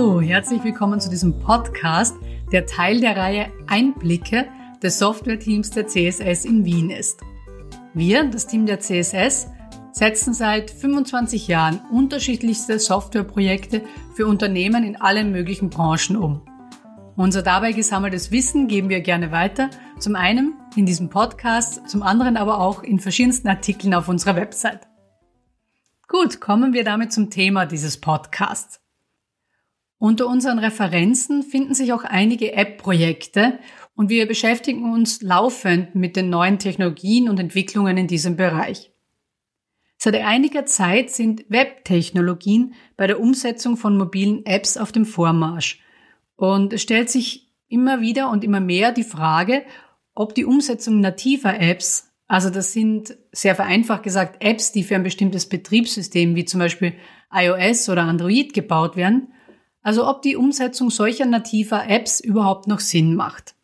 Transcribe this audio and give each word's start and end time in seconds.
Hallo, 0.00 0.22
herzlich 0.22 0.64
willkommen 0.64 0.98
zu 0.98 1.10
diesem 1.10 1.38
Podcast, 1.40 2.16
der 2.52 2.64
Teil 2.64 3.00
der 3.00 3.18
Reihe 3.18 3.52
Einblicke 3.66 4.48
des 4.82 4.98
Softwareteams 4.98 5.72
der 5.72 5.88
CSS 5.88 6.46
in 6.46 6.64
Wien 6.64 6.88
ist. 6.88 7.20
Wir, 7.92 8.24
das 8.24 8.46
Team 8.46 8.64
der 8.64 8.80
CSS, 8.80 9.48
setzen 9.92 10.32
seit 10.32 10.70
25 10.70 11.48
Jahren 11.48 11.82
unterschiedlichste 11.92 12.78
Softwareprojekte 12.78 13.82
für 14.14 14.26
Unternehmen 14.26 14.84
in 14.84 14.98
allen 14.98 15.32
möglichen 15.32 15.68
Branchen 15.68 16.16
um. 16.16 16.40
Unser 17.14 17.42
dabei 17.42 17.72
gesammeltes 17.72 18.30
Wissen 18.30 18.68
geben 18.68 18.88
wir 18.88 19.02
gerne 19.02 19.32
weiter, 19.32 19.68
zum 19.98 20.16
einen 20.16 20.54
in 20.76 20.86
diesem 20.86 21.10
Podcast, 21.10 21.90
zum 21.90 22.02
anderen 22.02 22.38
aber 22.38 22.58
auch 22.58 22.82
in 22.82 23.00
verschiedensten 23.00 23.48
Artikeln 23.48 23.92
auf 23.92 24.08
unserer 24.08 24.36
Website. 24.36 24.88
Gut, 26.08 26.40
kommen 26.40 26.72
wir 26.72 26.84
damit 26.84 27.12
zum 27.12 27.28
Thema 27.28 27.66
dieses 27.66 28.00
Podcasts. 28.00 28.80
Unter 30.00 30.28
unseren 30.28 30.58
Referenzen 30.58 31.42
finden 31.42 31.74
sich 31.74 31.92
auch 31.92 32.04
einige 32.04 32.54
App-Projekte 32.54 33.58
und 33.94 34.08
wir 34.08 34.26
beschäftigen 34.26 34.90
uns 34.90 35.20
laufend 35.20 35.94
mit 35.94 36.16
den 36.16 36.30
neuen 36.30 36.58
Technologien 36.58 37.28
und 37.28 37.38
Entwicklungen 37.38 37.98
in 37.98 38.06
diesem 38.06 38.34
Bereich. 38.34 38.92
Seit 39.98 40.14
einiger 40.14 40.64
Zeit 40.64 41.10
sind 41.10 41.44
Web-Technologien 41.50 42.72
bei 42.96 43.06
der 43.06 43.20
Umsetzung 43.20 43.76
von 43.76 43.98
mobilen 43.98 44.46
Apps 44.46 44.78
auf 44.78 44.90
dem 44.90 45.04
Vormarsch 45.04 45.80
und 46.34 46.72
es 46.72 46.80
stellt 46.80 47.10
sich 47.10 47.52
immer 47.68 48.00
wieder 48.00 48.30
und 48.30 48.42
immer 48.42 48.60
mehr 48.60 48.92
die 48.92 49.04
Frage, 49.04 49.64
ob 50.14 50.34
die 50.34 50.46
Umsetzung 50.46 51.00
nativer 51.00 51.60
Apps, 51.60 52.10
also 52.26 52.48
das 52.48 52.72
sind 52.72 53.18
sehr 53.32 53.54
vereinfacht 53.54 54.04
gesagt 54.04 54.42
Apps, 54.42 54.72
die 54.72 54.82
für 54.82 54.94
ein 54.94 55.02
bestimmtes 55.02 55.46
Betriebssystem 55.46 56.36
wie 56.36 56.46
zum 56.46 56.60
Beispiel 56.60 56.94
iOS 57.30 57.90
oder 57.90 58.04
Android 58.04 58.54
gebaut 58.54 58.96
werden, 58.96 59.34
also 59.82 60.08
ob 60.08 60.22
die 60.22 60.36
Umsetzung 60.36 60.90
solcher 60.90 61.26
nativer 61.26 61.88
Apps 61.88 62.20
überhaupt 62.20 62.66
noch 62.66 62.80
Sinn 62.80 63.14
macht. 63.14 63.54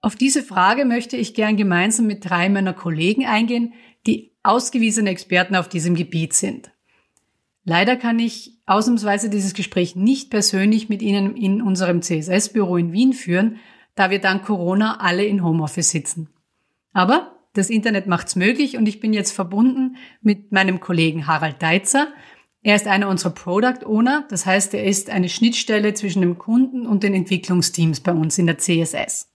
Auf 0.00 0.16
diese 0.16 0.42
Frage 0.42 0.84
möchte 0.84 1.16
ich 1.16 1.34
gern 1.34 1.56
gemeinsam 1.56 2.06
mit 2.06 2.28
drei 2.28 2.48
meiner 2.48 2.74
Kollegen 2.74 3.26
eingehen, 3.26 3.72
die 4.06 4.32
ausgewiesene 4.42 5.10
Experten 5.10 5.56
auf 5.56 5.68
diesem 5.68 5.94
Gebiet 5.94 6.34
sind. 6.34 6.70
Leider 7.64 7.96
kann 7.96 8.18
ich 8.18 8.58
ausnahmsweise 8.66 9.30
dieses 9.30 9.54
Gespräch 9.54 9.96
nicht 9.96 10.30
persönlich 10.30 10.90
mit 10.90 11.00
Ihnen 11.00 11.36
in 11.36 11.62
unserem 11.62 12.02
CSS-Büro 12.02 12.76
in 12.76 12.92
Wien 12.92 13.14
führen, 13.14 13.56
da 13.94 14.10
wir 14.10 14.18
dank 14.18 14.44
Corona 14.44 15.00
alle 15.00 15.24
in 15.24 15.42
Homeoffice 15.42 15.90
sitzen. 15.90 16.28
Aber 16.92 17.32
das 17.54 17.70
Internet 17.70 18.06
macht's 18.06 18.36
möglich 18.36 18.76
und 18.76 18.86
ich 18.86 19.00
bin 19.00 19.12
jetzt 19.12 19.32
verbunden 19.32 19.96
mit 20.20 20.52
meinem 20.52 20.80
Kollegen 20.80 21.26
Harald 21.26 21.62
Deitzer. 21.62 22.08
Er 22.66 22.76
ist 22.76 22.86
einer 22.86 23.08
unserer 23.10 23.32
Product 23.32 23.84
Owner, 23.84 24.24
das 24.30 24.46
heißt, 24.46 24.72
er 24.72 24.84
ist 24.84 25.10
eine 25.10 25.28
Schnittstelle 25.28 25.92
zwischen 25.92 26.22
dem 26.22 26.38
Kunden 26.38 26.86
und 26.86 27.02
den 27.02 27.12
Entwicklungsteams 27.12 28.00
bei 28.00 28.12
uns 28.12 28.38
in 28.38 28.46
der 28.46 28.56
CSS. 28.56 29.30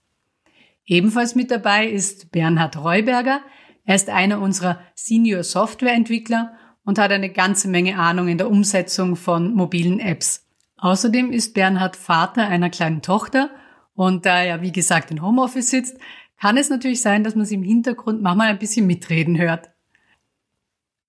Ebenfalls 0.84 1.36
mit 1.36 1.52
dabei 1.52 1.86
ist 1.86 2.32
Bernhard 2.32 2.76
Reuberger. 2.76 3.40
Er 3.84 3.94
ist 3.94 4.10
einer 4.10 4.40
unserer 4.40 4.80
Senior 4.96 5.44
Softwareentwickler 5.44 6.54
und 6.84 6.98
hat 6.98 7.12
eine 7.12 7.30
ganze 7.30 7.68
Menge 7.68 7.96
Ahnung 7.96 8.26
in 8.26 8.36
der 8.36 8.50
Umsetzung 8.50 9.14
von 9.14 9.54
mobilen 9.54 10.00
Apps. 10.00 10.48
Außerdem 10.78 11.30
ist 11.30 11.54
Bernhard 11.54 11.94
Vater 11.94 12.48
einer 12.48 12.68
kleinen 12.68 13.00
Tochter 13.00 13.50
und 13.94 14.26
da 14.26 14.42
er, 14.42 14.60
wie 14.60 14.72
gesagt, 14.72 15.12
in 15.12 15.22
Homeoffice 15.22 15.70
sitzt, 15.70 15.98
kann 16.40 16.56
es 16.56 16.68
natürlich 16.68 17.00
sein, 17.00 17.22
dass 17.22 17.36
man 17.36 17.46
sie 17.46 17.54
im 17.54 17.62
Hintergrund 17.62 18.22
manchmal 18.22 18.48
ein 18.48 18.58
bisschen 18.58 18.88
mitreden 18.88 19.38
hört. 19.38 19.70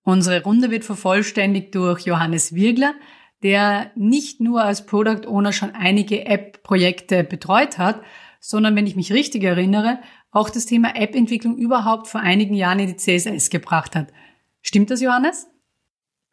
Unsere 0.04 0.42
Runde 0.42 0.70
wird 0.70 0.84
vervollständigt 0.84 1.74
durch 1.74 2.00
Johannes 2.00 2.54
Wirgler, 2.54 2.94
der 3.42 3.90
nicht 3.94 4.40
nur 4.40 4.62
als 4.62 4.86
Product 4.86 5.26
Owner 5.26 5.52
schon 5.52 5.70
einige 5.72 6.26
App-Projekte 6.26 7.24
betreut 7.24 7.78
hat, 7.78 8.00
sondern 8.40 8.74
wenn 8.74 8.86
ich 8.86 8.96
mich 8.96 9.12
richtig 9.12 9.44
erinnere, 9.44 10.00
auch 10.32 10.50
das 10.50 10.66
Thema 10.66 10.96
App-Entwicklung 10.96 11.56
überhaupt 11.56 12.08
vor 12.08 12.20
einigen 12.20 12.54
Jahren 12.54 12.80
in 12.80 12.88
die 12.88 12.96
CSS 12.96 13.50
gebracht 13.50 13.94
hat. 13.94 14.08
Stimmt 14.62 14.90
das, 14.90 15.00
Johannes? 15.00 15.46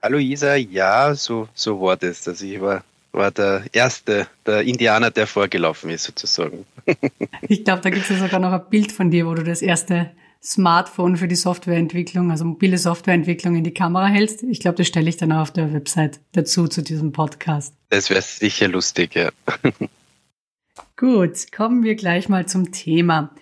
Hallo 0.02 0.18
Isa, 0.18 0.56
ja, 0.56 1.14
so, 1.14 1.50
so 1.54 1.82
war 1.82 1.98
das. 1.98 2.28
Also 2.28 2.46
ich 2.46 2.62
war, 2.62 2.84
war 3.12 3.32
der 3.32 3.66
erste, 3.74 4.28
der 4.46 4.62
Indianer, 4.62 5.12
der 5.12 5.28
vorgelaufen 5.28 5.90
ist 5.90 6.06
sozusagen. 6.06 6.66
ich 7.42 7.66
glaube, 7.66 7.82
da 7.82 7.90
gibt 7.90 8.04
es 8.04 8.10
ja 8.10 8.18
sogar 8.18 8.40
noch 8.40 8.54
ein 8.54 8.70
Bild 8.70 8.92
von 8.92 9.12
dir, 9.12 9.28
wo 9.28 9.34
du 9.34 9.44
das 9.44 9.62
erste 9.62 10.12
Smartphone 10.42 11.18
für 11.18 11.28
die 11.28 11.36
Softwareentwicklung, 11.36 12.32
also 12.32 12.46
mobile 12.46 12.78
Softwareentwicklung 12.78 13.56
in 13.56 13.64
die 13.64 13.74
Kamera 13.74 14.08
hältst. 14.08 14.44
Ich 14.44 14.60
glaube, 14.60 14.78
das 14.78 14.88
stelle 14.88 15.10
ich 15.10 15.18
dann 15.18 15.32
auch 15.32 15.42
auf 15.42 15.52
der 15.52 15.74
Website 15.74 16.22
dazu 16.32 16.68
zu 16.68 16.82
diesem 16.82 17.12
Podcast. 17.12 17.76
Das 17.90 18.10
wäre 18.10 18.22
sicher 18.22 18.68
lustig, 18.68 19.16
ja. 19.16 19.30
Gut, 20.96 21.52
kommen 21.52 21.84
wir 21.84 21.96
gleich 21.96 22.30
mal 22.30 22.46
zum 22.48 22.72
Thema. 22.72 23.36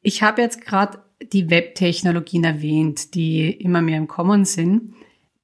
Ich 0.00 0.22
habe 0.22 0.40
jetzt 0.40 0.64
gerade 0.64 1.02
die 1.20 1.50
Webtechnologien 1.50 2.44
erwähnt, 2.44 3.14
die 3.14 3.50
immer 3.50 3.82
mehr 3.82 3.98
im 3.98 4.08
Kommen 4.08 4.46
sind. 4.46 4.94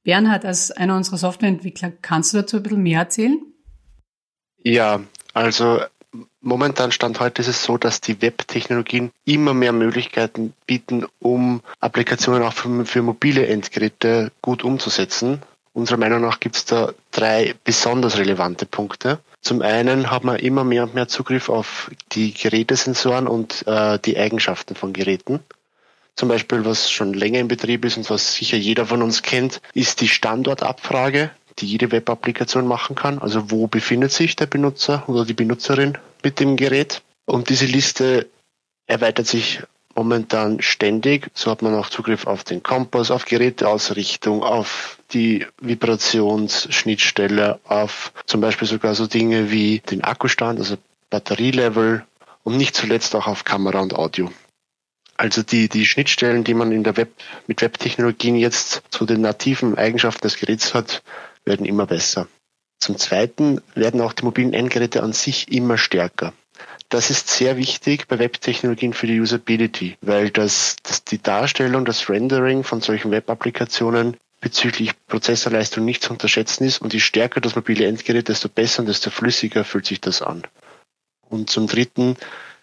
Bernhard, 0.03 0.45
als 0.45 0.71
einer 0.71 0.97
unserer 0.97 1.19
Softwareentwickler, 1.19 1.91
kannst 1.91 2.33
du 2.33 2.39
dazu 2.39 2.59
ein 2.59 2.63
bisschen 2.63 2.83
mehr 2.83 3.01
erzählen? 3.01 3.41
Ja, 4.63 5.03
also 5.35 5.81
momentan 6.41 6.93
Stand 6.93 7.21
heute 7.21 7.43
ist 7.43 7.49
es 7.49 7.63
so, 7.63 7.79
dass 7.79 8.01
die 8.01 8.23
Webtechnologien 8.23 9.11
immer 9.25 9.55
mehr 9.55 9.73
Möglichkeiten 9.73 10.53
bieten, 10.67 11.07
um 11.19 11.63
Applikationen 11.81 12.43
auch 12.43 12.53
für, 12.53 12.85
für 12.87 13.03
mobile 13.03 13.47
Endgeräte 13.47 14.33
gut 14.43 14.65
umzusetzen. 14.65 15.43
Unserer 15.73 15.99
Meinung 15.99 16.23
nach 16.23 16.41
gibt 16.41 16.57
es 16.57 16.65
da 16.65 16.93
drei 17.11 17.55
besonders 17.65 18.17
relevante 18.17 18.65
Punkte. 18.65 19.19
Zum 19.43 19.63
einen 19.63 20.11
hat 20.11 20.25
man 20.25 20.37
immer 20.37 20.65
mehr 20.65 20.85
und 20.85 20.95
mehr 20.95 21.07
Zugriff 21.07 21.49
auf 21.49 21.91
die 22.13 22.33
Gerätesensoren 22.33 23.29
und 23.29 23.67
äh, 23.67 23.99
die 23.99 24.19
Eigenschaften 24.19 24.75
von 24.75 24.93
Geräten. 24.93 25.41
Zum 26.17 26.31
Beispiel, 26.31 26.65
was 26.65 26.91
schon 26.91 27.13
länger 27.13 27.41
in 27.41 27.49
Betrieb 27.49 27.85
ist 27.85 27.99
und 27.99 28.09
was 28.09 28.35
sicher 28.35 28.57
jeder 28.57 28.87
von 28.87 29.03
uns 29.03 29.23
kennt, 29.23 29.61
ist 29.75 30.01
die 30.01 30.09
Standortabfrage, 30.09 31.31
die 31.59 31.67
jede 31.67 31.93
Web-Applikation 31.93 32.67
machen 32.67 32.97
kann. 32.97 33.19
Also 33.19 33.51
wo 33.51 33.67
befindet 33.67 34.13
sich 34.13 34.37
der 34.37 34.47
Benutzer 34.47 35.09
oder 35.09 35.25
die 35.25 35.35
Benutzerin 35.35 35.99
mit 36.23 36.41
dem 36.41 36.57
Gerät? 36.57 37.03
Und 37.25 37.49
diese 37.49 37.67
Liste 37.67 38.29
erweitert 38.87 39.27
sich 39.27 39.63
momentan 39.97 40.61
ständig. 40.61 41.31
So 41.35 41.51
hat 41.51 41.63
man 41.63 41.75
auch 41.75 41.89
Zugriff 41.89 42.27
auf 42.27 42.45
den 42.45 42.63
Kompass, 42.63 43.11
auf 43.11 43.25
Geräteausrichtung, 43.25 44.43
auf 44.43 44.99
die 45.13 45.47
Vibrationsschnittstelle, 45.61 47.59
auf 47.65 48.13
zum 48.27 48.41
Beispiel 48.41 48.69
sogar 48.69 48.95
so 48.95 49.07
Dinge 49.07 49.51
wie 49.51 49.81
den 49.81 50.05
Akkustand, 50.05 50.59
also 50.59 50.77
Batterielevel 51.11 52.05
und 52.45 52.57
nicht 52.57 52.77
zuletzt 52.77 53.15
auch 53.17 53.27
auf 53.27 53.45
Kamera 53.45 53.81
und 53.81 53.95
Audio. 53.95 54.31
Also 55.17 55.43
die, 55.43 55.69
die 55.71 55.87
Schnittstellen, 55.87 56.45
die 56.45 56.53
man 56.53 56.73
in 56.73 56.85
der 56.85 56.99
Web, 56.99 57.11
mit 57.47 57.63
Webtechnologien 57.63 58.37
jetzt 58.37 58.83
zu 58.91 59.07
den 59.07 59.23
nativen 59.23 59.79
Eigenschaften 59.79 60.23
des 60.23 60.37
Geräts 60.37 60.75
hat, 60.75 61.03
werden 61.47 61.65
immer 61.65 61.87
besser. 61.87 62.29
Zum 62.79 62.99
Zweiten 62.99 63.63
werden 63.75 64.01
auch 64.01 64.13
die 64.13 64.25
mobilen 64.25 64.53
Endgeräte 64.53 65.03
an 65.03 65.13
sich 65.13 65.51
immer 65.51 65.79
stärker. 65.79 66.35
Das 66.89 67.11
ist 67.11 67.29
sehr 67.29 67.57
wichtig 67.57 68.07
bei 68.07 68.19
Webtechnologien 68.19 68.93
für 68.93 69.07
die 69.07 69.21
Usability, 69.21 69.97
weil 70.03 70.31
das, 70.31 70.77
das 70.83 71.03
die 71.05 71.21
Darstellung, 71.21 71.85
das 71.85 72.09
Rendering 72.09 72.63
von 72.63 72.81
solchen 72.81 73.11
Web-Applikationen 73.11 74.17
bezüglich 74.41 74.93
Prozessorleistung 75.07 75.85
nicht 75.85 76.03
zu 76.03 76.13
unterschätzen 76.13 76.65
ist 76.65 76.81
und 76.81 76.93
je 76.93 77.01
stärker 77.01 77.41
das 77.41 77.57
mobile 77.57 77.87
Endgerät, 77.87 78.29
desto 78.29 78.49
besser 78.49 78.81
und 78.81 78.87
desto 78.87 79.11
flüssiger 79.11 79.65
fühlt 79.65 79.87
sich 79.87 80.01
das 80.01 80.23
an. 80.23 80.43
Und 81.29 81.51
zum 81.51 81.67
Dritten 81.67 82.17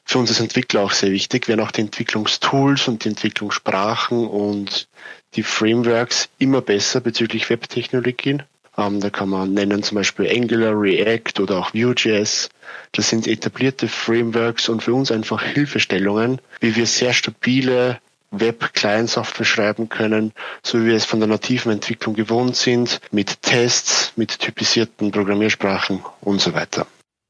für 0.05 0.19
uns 0.19 0.29
als 0.29 0.39
Entwickler 0.39 0.81
auch 0.81 0.91
sehr 0.91 1.11
wichtig, 1.11 1.47
werden 1.47 1.61
auch 1.61 1.71
die 1.71 1.81
Entwicklungstools 1.81 2.87
und 2.87 3.03
die 3.03 3.09
Entwicklungssprachen 3.09 4.27
und 4.27 4.87
die 5.35 5.43
Frameworks 5.43 6.29
immer 6.37 6.61
besser 6.61 7.01
bezüglich 7.01 7.49
Webtechnologien. 7.49 8.43
Ähm, 8.77 8.99
da 8.99 9.09
kann 9.09 9.29
man 9.29 9.53
nennen 9.53 9.83
zum 9.83 9.95
Beispiel 9.95 10.29
Angular, 10.29 10.79
React 10.79 11.41
oder 11.41 11.59
auch 11.59 11.73
Vue.js. 11.73 12.49
Das 12.91 13.09
sind 13.09 13.27
etablierte 13.27 13.87
Frameworks 13.87 14.69
und 14.69 14.83
für 14.83 14.93
uns 14.93 15.11
einfach 15.11 15.43
Hilfestellungen, 15.43 16.39
wie 16.59 16.75
wir 16.75 16.85
sehr 16.85 17.13
stabile 17.13 17.99
Web-Client-Software 18.31 19.45
schreiben 19.45 19.89
können, 19.89 20.33
so 20.63 20.81
wie 20.81 20.87
wir 20.87 20.95
es 20.95 21.05
von 21.05 21.19
der 21.19 21.29
nativen 21.29 21.71
Entwicklung 21.71 22.15
gewohnt 22.15 22.55
sind, 22.55 22.99
mit 23.11 23.41
Tests, 23.43 24.13
mit 24.15 24.39
typisierten 24.39 25.11
Programmiersprachen 25.11 26.01
und 26.21 26.41
so 26.41 26.53
weiter. 26.53 26.87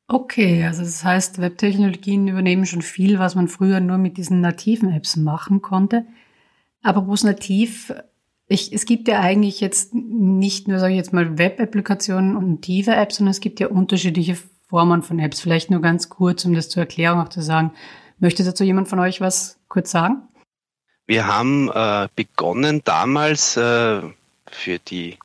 Okay, 0.08 0.66
also 0.66 0.84
das 0.84 1.04
heißt, 1.04 1.42
Webtechnologien 1.42 2.28
übernehmen 2.28 2.66
schon 2.66 2.82
viel, 2.82 3.20
was 3.20 3.36
man 3.36 3.48
früher 3.48 3.80
nur 3.80 3.98
mit 3.98 4.18
diesen 4.18 4.42
nativen 4.42 4.94
Apps 4.94 5.16
machen 5.16 5.62
konnte. 5.62 6.06
Aber 6.82 7.08
wo 7.08 7.14
es 7.14 7.24
nativ, 7.24 7.94
ich, 8.48 8.74
es 8.74 8.86
gibt 8.86 9.08
ja 9.08 9.20
eigentlich 9.20 9.62
jetzt 9.62 9.94
nicht 9.94 10.68
nur, 10.68 10.80
sage 10.80 10.94
ich 10.94 10.98
jetzt 10.98 11.14
mal, 11.14 11.38
Web-Applikationen 11.38 12.36
und 12.36 12.50
native 12.50 12.92
Apps, 12.92 13.18
sondern 13.18 13.32
es 13.32 13.40
gibt 13.40 13.60
ja 13.60 13.68
unterschiedliche 13.68 14.38
Formen 14.68 15.04
von 15.04 15.20
Apps. 15.20 15.40
Vielleicht 15.40 15.72
nur 15.72 15.82
ganz 15.82 16.10
kurz, 16.10 16.46
um 16.46 16.54
das 16.54 16.70
zur 16.70 16.82
Erklärung 16.82 17.22
auch 17.22 17.30
zu 17.30 17.42
sagen. 17.42 17.72
Möchte 18.20 18.44
dazu 18.44 18.64
jemand 18.64 18.88
von 18.88 19.00
euch 19.00 19.22
was 19.22 19.60
kurz 19.68 19.92
sagen? 19.92 20.24
Wir 21.06 21.28
haben 21.28 21.70
äh, 21.70 22.08
begonnen 22.16 22.82
damals 22.86 23.58
äh, 23.58 24.02
für 24.48 24.80
die 24.80 25.18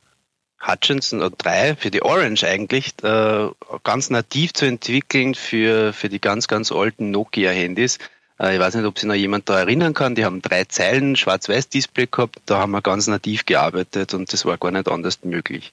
Hutchinson 0.65 1.21
oder 1.21 1.35
3 1.37 1.75
für 1.77 1.89
die 1.89 2.03
Orange 2.03 2.43
eigentlich 2.45 2.93
äh, 3.03 3.47
ganz 3.83 4.09
nativ 4.09 4.53
zu 4.53 4.65
entwickeln 4.65 5.35
für, 5.35 5.93
für 5.93 6.09
die 6.09 6.19
ganz, 6.19 6.47
ganz 6.47 6.71
alten 6.71 7.11
Nokia-Handys. 7.11 7.97
Äh, 8.39 8.55
ich 8.55 8.59
weiß 8.59 8.75
nicht, 8.75 8.85
ob 8.85 8.97
sich 8.97 9.07
noch 9.07 9.15
jemand 9.15 9.49
da 9.49 9.59
erinnern 9.59 9.93
kann. 9.93 10.15
Die 10.15 10.25
haben 10.25 10.41
drei 10.41 10.63
Zeilen 10.65 11.15
Schwarz-Weiß-Display 11.15 12.07
gehabt. 12.09 12.37
Da 12.45 12.59
haben 12.59 12.71
wir 12.71 12.81
ganz 12.81 13.07
nativ 13.07 13.45
gearbeitet 13.45 14.13
und 14.13 14.31
das 14.31 14.45
war 14.45 14.57
gar 14.57 14.71
nicht 14.71 14.89
anders 14.89 15.19
möglich. 15.23 15.71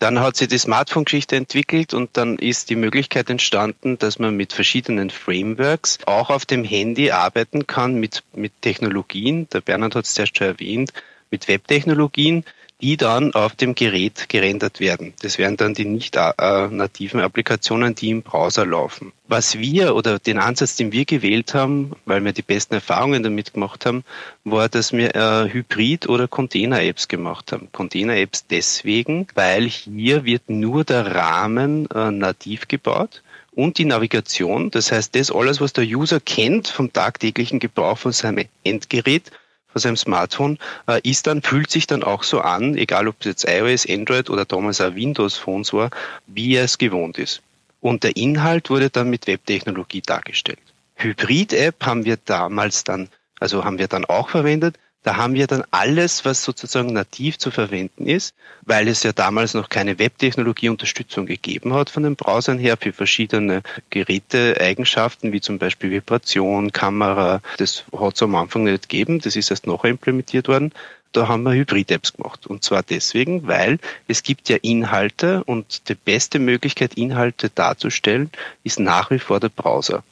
Dann 0.00 0.20
hat 0.20 0.36
sich 0.36 0.46
die 0.46 0.58
Smartphone-Geschichte 0.58 1.34
entwickelt 1.34 1.92
und 1.92 2.10
dann 2.16 2.38
ist 2.38 2.70
die 2.70 2.76
Möglichkeit 2.76 3.30
entstanden, 3.30 3.98
dass 3.98 4.20
man 4.20 4.36
mit 4.36 4.52
verschiedenen 4.52 5.10
Frameworks 5.10 5.98
auch 6.06 6.30
auf 6.30 6.46
dem 6.46 6.62
Handy 6.62 7.10
arbeiten 7.10 7.66
kann 7.66 7.94
mit, 7.96 8.22
mit 8.32 8.52
Technologien. 8.62 9.48
Der 9.52 9.60
Bernhard 9.60 9.96
hat 9.96 10.04
es 10.04 10.14
zuerst 10.14 10.38
schon 10.38 10.46
erwähnt, 10.46 10.92
mit 11.32 11.48
Webtechnologien, 11.48 12.44
die 12.80 12.96
dann 12.96 13.34
auf 13.34 13.56
dem 13.56 13.74
Gerät 13.74 14.28
gerendert 14.28 14.78
werden. 14.78 15.14
Das 15.20 15.38
wären 15.38 15.56
dann 15.56 15.74
die 15.74 15.84
nicht 15.84 16.16
äh, 16.16 16.32
nativen 16.68 17.20
Applikationen, 17.20 17.94
die 17.94 18.10
im 18.10 18.22
Browser 18.22 18.64
laufen. 18.64 19.12
Was 19.26 19.58
wir 19.58 19.96
oder 19.96 20.18
den 20.18 20.38
Ansatz, 20.38 20.76
den 20.76 20.92
wir 20.92 21.04
gewählt 21.04 21.54
haben, 21.54 21.92
weil 22.04 22.24
wir 22.24 22.32
die 22.32 22.42
besten 22.42 22.74
Erfahrungen 22.74 23.22
damit 23.22 23.52
gemacht 23.52 23.84
haben, 23.84 24.04
war, 24.44 24.68
dass 24.68 24.92
wir 24.92 25.14
äh, 25.14 25.52
Hybrid- 25.52 26.08
oder 26.08 26.28
Container-Apps 26.28 27.08
gemacht 27.08 27.50
haben. 27.50 27.68
Container-Apps 27.72 28.46
deswegen, 28.46 29.26
weil 29.34 29.64
hier 29.64 30.24
wird 30.24 30.48
nur 30.48 30.84
der 30.84 31.14
Rahmen 31.14 31.90
äh, 31.90 32.12
nativ 32.12 32.68
gebaut 32.68 33.22
und 33.58 33.78
die 33.78 33.86
Navigation. 33.86 34.70
Das 34.70 34.92
heißt, 34.92 35.16
das 35.16 35.32
alles, 35.32 35.60
was 35.60 35.72
der 35.72 35.84
User 35.84 36.20
kennt 36.20 36.68
vom 36.68 36.92
tagtäglichen 36.92 37.58
Gebrauch 37.58 37.98
von 37.98 38.12
seinem 38.12 38.44
Endgerät, 38.62 39.32
von 39.68 39.80
seinem 39.80 39.96
Smartphone, 39.96 40.58
äh, 40.86 41.00
ist 41.02 41.26
dann, 41.26 41.42
fühlt 41.42 41.70
sich 41.70 41.86
dann 41.86 42.02
auch 42.02 42.22
so 42.22 42.40
an, 42.40 42.76
egal 42.76 43.08
ob 43.08 43.16
es 43.20 43.26
jetzt 43.26 43.48
iOS, 43.48 43.88
Android 43.88 44.30
oder 44.30 44.44
damals 44.44 44.80
auch 44.80 44.94
Windows-Phones 44.94 45.72
war, 45.72 45.90
wie 46.26 46.54
er 46.54 46.64
es 46.64 46.78
gewohnt 46.78 47.18
ist. 47.18 47.42
Und 47.80 48.02
der 48.02 48.16
Inhalt 48.16 48.70
wurde 48.70 48.90
dann 48.90 49.10
mit 49.10 49.26
Webtechnologie 49.26 50.02
dargestellt. 50.02 50.58
Hybrid-App 50.96 51.84
haben 51.84 52.04
wir 52.04 52.16
damals 52.16 52.82
dann, 52.84 53.08
also 53.38 53.64
haben 53.64 53.78
wir 53.78 53.86
dann 53.86 54.04
auch 54.04 54.30
verwendet, 54.30 54.76
da 55.04 55.16
haben 55.16 55.34
wir 55.34 55.46
dann 55.46 55.64
alles, 55.70 56.24
was 56.24 56.42
sozusagen 56.42 56.92
nativ 56.92 57.38
zu 57.38 57.50
verwenden 57.50 58.06
ist, 58.06 58.34
weil 58.62 58.88
es 58.88 59.02
ja 59.04 59.12
damals 59.12 59.54
noch 59.54 59.68
keine 59.68 59.98
Webtechnologie-Unterstützung 59.98 61.26
gegeben 61.26 61.72
hat 61.72 61.88
von 61.88 62.02
den 62.02 62.16
Browsern 62.16 62.58
her 62.58 62.76
für 62.76 62.92
verschiedene 62.92 63.62
Geräteeigenschaften, 63.90 65.32
wie 65.32 65.40
zum 65.40 65.58
Beispiel 65.58 65.90
Vibration, 65.90 66.72
Kamera. 66.72 67.40
Das 67.58 67.84
hat 67.96 68.16
es 68.16 68.22
am 68.22 68.34
Anfang 68.34 68.64
nicht 68.64 68.88
gegeben, 68.88 69.20
das 69.20 69.36
ist 69.36 69.50
erst 69.50 69.66
noch 69.66 69.84
implementiert 69.84 70.48
worden. 70.48 70.72
Da 71.12 71.28
haben 71.28 71.44
wir 71.44 71.52
Hybrid-Apps 71.52 72.14
gemacht. 72.14 72.46
Und 72.46 72.64
zwar 72.64 72.82
deswegen, 72.82 73.46
weil 73.46 73.78
es 74.08 74.22
gibt 74.22 74.48
ja 74.48 74.56
Inhalte 74.60 75.42
und 75.44 75.88
die 75.88 75.94
beste 75.94 76.38
Möglichkeit, 76.38 76.94
Inhalte 76.94 77.48
darzustellen, 77.48 78.30
ist 78.62 78.78
nach 78.78 79.10
wie 79.10 79.18
vor 79.18 79.40
der 79.40 79.48
Browser. 79.48 80.02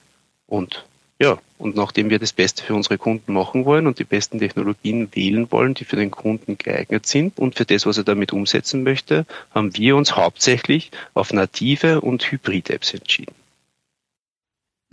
Und 0.46 0.86
ja, 1.18 1.38
und 1.58 1.76
nachdem 1.76 2.10
wir 2.10 2.18
das 2.18 2.34
Beste 2.34 2.62
für 2.62 2.74
unsere 2.74 2.98
Kunden 2.98 3.32
machen 3.32 3.64
wollen 3.64 3.86
und 3.86 3.98
die 3.98 4.04
besten 4.04 4.38
Technologien 4.38 5.08
wählen 5.14 5.50
wollen, 5.50 5.72
die 5.72 5.84
für 5.84 5.96
den 5.96 6.10
Kunden 6.10 6.58
geeignet 6.58 7.06
sind 7.06 7.38
und 7.38 7.54
für 7.54 7.64
das, 7.64 7.86
was 7.86 7.96
er 7.96 8.04
damit 8.04 8.32
umsetzen 8.32 8.82
möchte, 8.82 9.24
haben 9.50 9.74
wir 9.76 9.96
uns 9.96 10.16
hauptsächlich 10.16 10.90
auf 11.14 11.32
native 11.32 12.02
und 12.02 12.30
Hybrid-Apps 12.30 12.92
entschieden. 12.92 13.34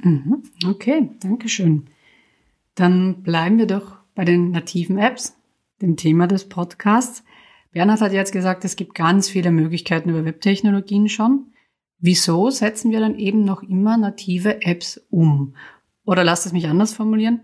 Mhm. 0.01 0.43
Okay, 0.65 1.09
danke 1.21 1.49
schön. 1.49 1.87
Dann 2.75 3.23
bleiben 3.23 3.57
wir 3.57 3.67
doch 3.67 3.97
bei 4.15 4.23
den 4.23 4.51
nativen 4.51 4.97
Apps, 4.97 5.35
dem 5.81 5.97
Thema 5.97 6.27
des 6.27 6.47
Podcasts. 6.47 7.23
Bernhard 7.71 8.01
hat 8.01 8.13
jetzt 8.13 8.31
gesagt, 8.31 8.63
es 8.63 8.75
gibt 8.77 8.95
ganz 8.95 9.29
viele 9.29 9.51
Möglichkeiten 9.51 10.09
über 10.09 10.23
Webtechnologien 10.23 11.09
schon. 11.09 11.47
Wieso 11.99 12.49
setzen 12.49 12.91
wir 12.91 12.99
dann 12.99 13.17
eben 13.17 13.43
noch 13.43 13.63
immer 13.63 13.97
native 13.97 14.61
Apps 14.61 15.01
um? 15.09 15.55
Oder 16.05 16.23
lasst 16.23 16.45
es 16.45 16.53
mich 16.53 16.67
anders 16.67 16.93
formulieren. 16.93 17.41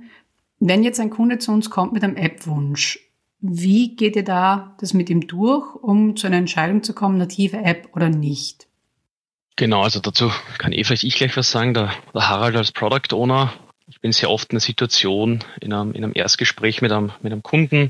Wenn 0.60 0.84
jetzt 0.84 1.00
ein 1.00 1.10
Kunde 1.10 1.38
zu 1.38 1.52
uns 1.52 1.70
kommt 1.70 1.94
mit 1.94 2.04
einem 2.04 2.18
App-Wunsch, 2.18 3.00
wie 3.42 3.96
geht 3.96 4.18
ihr 4.18 4.26
da 4.26 4.76
das 4.82 4.94
mit 4.94 5.10
ihm 5.10 5.28
durch, 5.28 5.74
um 5.76 6.18
zu 6.18 6.28
einer 6.28 6.38
Entscheidung 6.38 6.84
zu 6.84 6.94
kommen, 6.94 7.18
native 7.18 7.58
App 7.58 7.90
oder 7.96 8.10
nicht? 8.10 8.68
Genau, 9.56 9.84
also 9.84 10.00
dazu 10.00 10.32
kann 10.58 10.74
eh 10.74 10.84
vielleicht 10.84 11.04
ich 11.04 11.16
gleich 11.16 11.36
was 11.38 11.52
sagen. 11.52 11.74
Der, 11.74 11.92
der 12.14 12.30
Harald 12.30 12.58
als 12.58 12.72
Product 12.72 13.14
Owner, 13.14 13.54
ich 13.88 14.02
bin 14.02 14.12
sehr 14.12 14.30
oft 14.30 14.52
in 14.52 14.56
einer 14.56 14.62
Situation, 14.62 15.44
in 15.62 15.72
einem, 15.72 15.94
in 15.94 16.04
einem 16.04 16.14
Erstgespräch 16.16 16.82
mit 16.82 16.92
einem, 16.92 17.12
mit 17.22 17.32
einem 17.32 17.44
Kunden, 17.44 17.90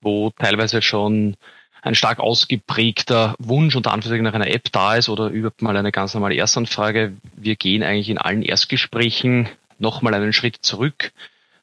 wo 0.00 0.30
teilweise 0.30 0.80
schon 0.80 1.36
ein 1.82 1.94
stark 1.94 2.18
ausgeprägter 2.18 3.34
Wunsch 3.38 3.76
unter 3.76 3.92
Anführungszeichen 3.92 4.24
nach 4.24 4.34
einer 4.34 4.48
App 4.48 4.72
da 4.72 4.96
ist 4.96 5.08
oder 5.08 5.28
überhaupt 5.28 5.60
mal 5.60 5.76
eine 5.76 5.92
ganz 5.92 6.14
normale 6.14 6.36
Erstanfrage. 6.36 7.14
Wir 7.36 7.56
gehen 7.56 7.82
eigentlich 7.82 8.10
in 8.10 8.18
allen 8.18 8.42
Erstgesprächen 8.42 9.48
nochmal 9.78 10.14
einen 10.14 10.32
Schritt 10.32 10.58
zurück 10.62 11.12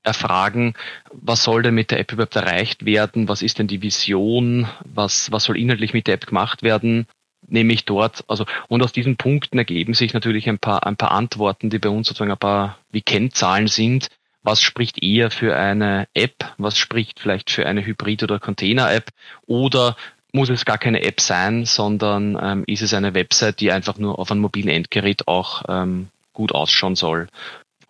erfragen, 0.03 0.73
was 1.11 1.43
soll 1.43 1.61
denn 1.61 1.75
mit 1.75 1.91
der 1.91 1.99
App 1.99 2.11
überhaupt 2.11 2.35
erreicht 2.35 2.85
werden, 2.85 3.27
was 3.27 3.41
ist 3.41 3.59
denn 3.59 3.67
die 3.67 3.81
Vision, 3.81 4.67
was, 4.83 5.31
was 5.31 5.43
soll 5.43 5.57
inhaltlich 5.57 5.93
mit 5.93 6.07
der 6.07 6.15
App 6.15 6.25
gemacht 6.25 6.63
werden, 6.63 7.05
nämlich 7.47 7.85
dort, 7.85 8.23
also 8.27 8.45
und 8.67 8.81
aus 8.81 8.93
diesen 8.93 9.17
Punkten 9.17 9.57
ergeben 9.57 9.93
sich 9.93 10.13
natürlich 10.13 10.49
ein 10.49 10.59
paar, 10.59 10.85
ein 10.85 10.97
paar 10.97 11.11
Antworten, 11.11 11.69
die 11.69 11.79
bei 11.79 11.89
uns 11.89 12.07
sozusagen 12.07 12.31
ein 12.31 12.37
paar 12.37 12.77
wie 12.91 13.01
Kennzahlen 13.01 13.67
sind. 13.67 14.07
Was 14.43 14.61
spricht 14.61 15.03
eher 15.03 15.29
für 15.29 15.55
eine 15.55 16.07
App? 16.15 16.53
Was 16.57 16.77
spricht 16.77 17.19
vielleicht 17.19 17.51
für 17.51 17.67
eine 17.67 17.85
Hybrid- 17.85 18.23
oder 18.23 18.39
Container-App? 18.39 19.09
Oder 19.45 19.95
muss 20.31 20.49
es 20.49 20.65
gar 20.65 20.79
keine 20.79 21.03
App 21.03 21.21
sein, 21.21 21.65
sondern 21.65 22.39
ähm, 22.41 22.63
ist 22.65 22.81
es 22.81 22.95
eine 22.95 23.13
Website, 23.13 23.59
die 23.59 23.71
einfach 23.71 23.97
nur 23.97 24.17
auf 24.17 24.31
einem 24.31 24.41
mobilen 24.41 24.69
Endgerät 24.69 25.27
auch 25.27 25.63
ähm, 25.67 26.07
gut 26.33 26.53
ausschauen 26.53 26.95
soll? 26.95 27.27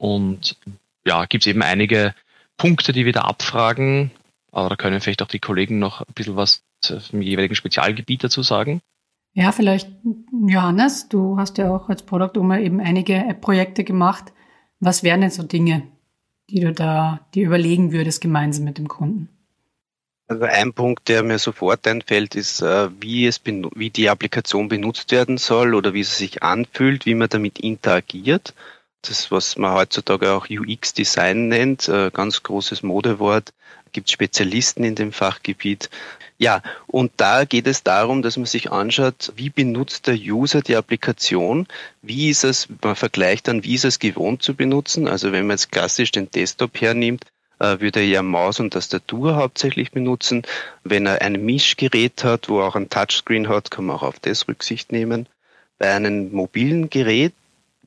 Und 0.01 0.57
ja, 1.06 1.25
gibt 1.25 1.44
es 1.44 1.48
eben 1.48 1.62
einige 1.62 2.15
Punkte, 2.57 2.92
die 2.92 3.06
wir 3.06 3.13
da 3.13 3.21
abfragen. 3.21 4.09
Aber 4.51 4.69
da 4.69 4.75
können 4.75 5.00
vielleicht 5.00 5.21
auch 5.21 5.27
die 5.27 5.39
Kollegen 5.39 5.77
noch 5.77 6.01
ein 6.01 6.13
bisschen 6.15 6.36
was 6.36 6.63
zum 6.80 7.21
jeweiligen 7.21 7.53
Spezialgebiet 7.53 8.24
dazu 8.24 8.42
sagen. 8.42 8.81
Ja, 9.33 9.51
vielleicht, 9.51 9.92
Johannes, 10.48 11.07
du 11.07 11.38
hast 11.38 11.59
ja 11.59 11.69
auch 11.69 11.88
als 11.88 12.01
Product 12.01 12.39
Owner 12.39 12.59
eben 12.59 12.81
einige 12.81 13.13
App-Projekte 13.13 13.83
gemacht. 13.83 14.33
Was 14.80 15.03
wären 15.03 15.21
denn 15.21 15.30
so 15.30 15.44
Dinge, 15.44 15.83
die 16.50 16.62
du 16.62 16.74
da 16.74 17.19
dir 17.36 17.45
überlegen 17.45 17.92
würdest 17.92 18.21
gemeinsam 18.21 18.65
mit 18.65 18.80
dem 18.80 18.88
Kunden? 18.88 19.30
Also 20.27 20.45
ein 20.45 20.74
Punkt, 20.74 21.09
der 21.09 21.21
mir 21.21 21.38
sofort 21.38 21.86
einfällt, 21.86 22.33
ist, 22.33 22.62
äh, 22.62 22.89
wie, 23.00 23.27
es 23.27 23.39
wie 23.45 23.92
die 23.92 24.09
Applikation 24.09 24.68
benutzt 24.68 25.11
werden 25.11 25.37
soll 25.37 25.76
oder 25.76 25.94
wie 25.94 26.04
sie 26.04 26.16
sich 26.16 26.42
anfühlt, 26.42 27.06
wie 27.06 27.14
man 27.14 27.30
damit 27.30 27.59
interagiert 27.59 28.56
das, 29.02 29.31
was 29.31 29.58
man 29.58 29.74
heutzutage 29.74 30.31
auch 30.31 30.48
UX-Design 30.50 31.48
nennt, 31.48 31.88
äh, 31.90 32.12
ganz 32.12 32.44
großes 32.44 32.84
Modewort, 32.84 33.54
gibt 33.92 34.10
Spezialisten 34.10 34.84
in 34.84 34.96
dem 34.96 35.12
Fachgebiet. 35.12 35.90
Ja, 36.38 36.64
und 36.88 37.12
da 37.18 37.46
geht 37.46 37.68
es 37.68 37.84
darum, 37.84 38.22
dass 38.22 38.38
man 38.38 38.46
sich 38.46 38.72
anschaut, 38.72 39.31
wie 39.36 39.50
benutzt 39.50 40.08
der 40.08 40.16
User 40.16 40.62
die 40.62 40.76
Applikation, 40.76 41.68
wie 42.02 42.30
ist 42.30 42.44
es, 42.44 42.68
man 42.81 42.96
vergleicht 42.96 43.48
dann, 43.48 43.64
wie 43.64 43.76
ist 43.76 43.86
es 43.86 44.00
gewohnt 44.00 44.42
zu 44.42 44.56
benutzen. 44.56 45.08
Also 45.08 45.31
wenn 45.31 45.46
man 45.46 45.56
jetzt 45.56 45.72
klassisch 45.72 46.12
den 46.12 46.31
Desktop 46.31 46.80
hernimmt, 46.81 47.26
äh, 47.60 47.80
würde 47.80 48.00
er 48.00 48.08
ja 48.08 48.24
Maus 48.24 48.60
und 48.60 48.72
Tastatur 48.72 49.36
hauptsächlich 49.36 49.92
benutzen. 49.92 50.42
Wenn 50.84 51.06
er 51.06 51.22
ein 51.22 51.46
Mischgerät 51.46 52.24
hat, 52.24 52.50
wo 52.50 52.62
auch 52.62 52.76
ein 52.76 52.90
Touchscreen 52.90 53.48
hat, 53.50 53.70
kann 53.70 53.86
man 53.86 53.98
auch 53.98 54.04
auf 54.04 54.20
das 54.20 54.48
Rücksicht 54.48 54.92
nehmen. 54.92 55.28
Bei 55.78 55.94
einem 55.94 56.31
mobilen 56.31 56.90
Gerät, 56.90 57.34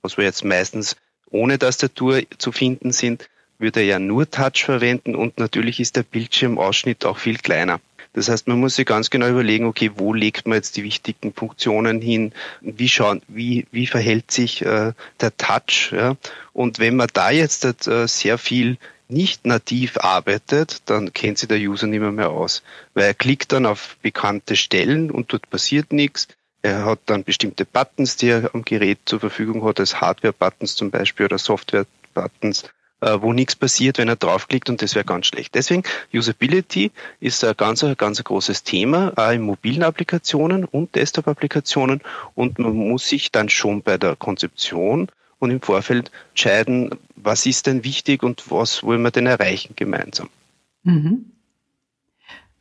was 0.01 0.17
wir 0.17 0.25
jetzt 0.25 0.45
meistens 0.45 0.97
ohne 1.35 1.59
Tastatur 1.59 2.23
zu 2.39 2.53
finden 2.53 2.93
sind, 2.93 3.29
würde 3.59 3.81
er 3.81 3.87
ja 3.87 3.99
nur 3.99 4.31
Touch 4.31 4.65
verwenden 4.65 5.15
und 5.17 5.39
natürlich 5.39 5.81
ist 5.81 5.97
der 5.97 6.05
Bildschirmausschnitt 6.05 7.05
auch 7.05 7.19
viel 7.19 7.39
kleiner. 7.39 7.81
Das 8.13 8.29
heißt, 8.29 8.47
man 8.47 8.61
muss 8.61 8.77
sich 8.77 8.87
ganz 8.87 9.11
genau 9.11 9.29
überlegen, 9.29 9.67
okay, 9.67 9.91
wo 9.97 10.15
legt 10.15 10.47
man 10.47 10.55
jetzt 10.55 10.77
die 10.77 10.85
wichtigen 10.85 11.33
Funktionen 11.33 12.01
hin? 12.01 12.33
Wie 12.61 12.89
schauen, 12.89 13.23
wie, 13.27 13.67
wie 13.73 13.89
verhält 13.89 14.31
sich 14.31 14.63
äh, 14.63 14.93
der 15.21 15.37
Touch? 15.37 15.91
Ja? 15.91 16.17
Und 16.53 16.79
wenn 16.79 16.95
man 16.95 17.09
da 17.13 17.33
jetzt 17.33 17.65
äh, 17.89 18.07
sehr 18.07 18.39
viel 18.39 18.79
nicht 19.09 19.45
nativ 19.45 19.99
arbeitet, 19.99 20.83
dann 20.87 21.13
kennt 21.13 21.39
sich 21.39 21.49
der 21.49 21.59
User 21.59 21.89
nicht 21.89 22.01
mehr, 22.01 22.13
mehr 22.13 22.31
aus. 22.31 22.63
Weil 22.95 23.07
er 23.07 23.15
klickt 23.15 23.51
dann 23.51 23.67
auf 23.67 23.97
bekannte 24.01 24.55
Stellen 24.55 25.11
und 25.11 25.33
dort 25.33 25.51
passiert 25.51 25.93
nichts. 25.93 26.29
Er 26.65 26.87
hat 26.87 27.01
dann 27.05 27.25
bestimmte 27.25 27.67
Buttons, 27.67 28.17
die 28.17 28.29
er 28.29 28.55
am 28.55 28.65
Gerät 28.65 29.01
zur 29.05 29.21
Verfügung 29.21 29.65
hat, 29.65 29.81
als 29.81 30.01
Hardware-Buttons 30.01 30.77
zum 30.77 30.91
Beispiel 30.91 31.27
oder 31.27 31.37
Software-Buttons, 31.37 32.65
äh, 33.03 33.19
wo 33.21 33.35
nichts 33.35 33.55
passiert, 33.55 33.99
wenn 33.99 34.09
er 34.09 34.17
draufklickt 34.17 34.71
und 34.71 34.81
das 34.81 34.95
wäre 34.95 35.05
ganz 35.05 35.27
schlecht. 35.27 35.55
Deswegen 35.55 35.83
Usability 36.15 36.91
ist 37.21 37.45
ein 37.45 37.55
ganz, 37.59 37.85
ganz 37.99 38.25
großes 38.25 38.63
Thema, 38.63 39.13
auch 39.15 39.33
in 39.33 39.43
mobilen 39.43 39.83
Applikationen 39.83 40.65
und 40.65 40.95
Desktop-Applikationen 40.95 42.01
und 42.35 42.59
man 42.59 42.75
muss 42.75 43.11
sich 43.11 43.31
dann 43.31 43.51
schon 43.51 43.83
bei 43.83 43.99
der 43.99 44.17
Konzeption 44.17 45.09
und 45.41 45.51
im 45.51 45.61
Vorfeld 45.61 46.11
entscheiden, 46.31 46.93
was 47.15 47.45
ist 47.45 47.67
denn 47.67 47.85
wichtig 47.85 48.23
und 48.23 48.51
was 48.51 48.83
wollen 48.83 49.03
wir 49.03 49.11
denn 49.11 49.27
erreichen 49.27 49.75
gemeinsam. 49.77 50.31
Mhm. 50.83 51.31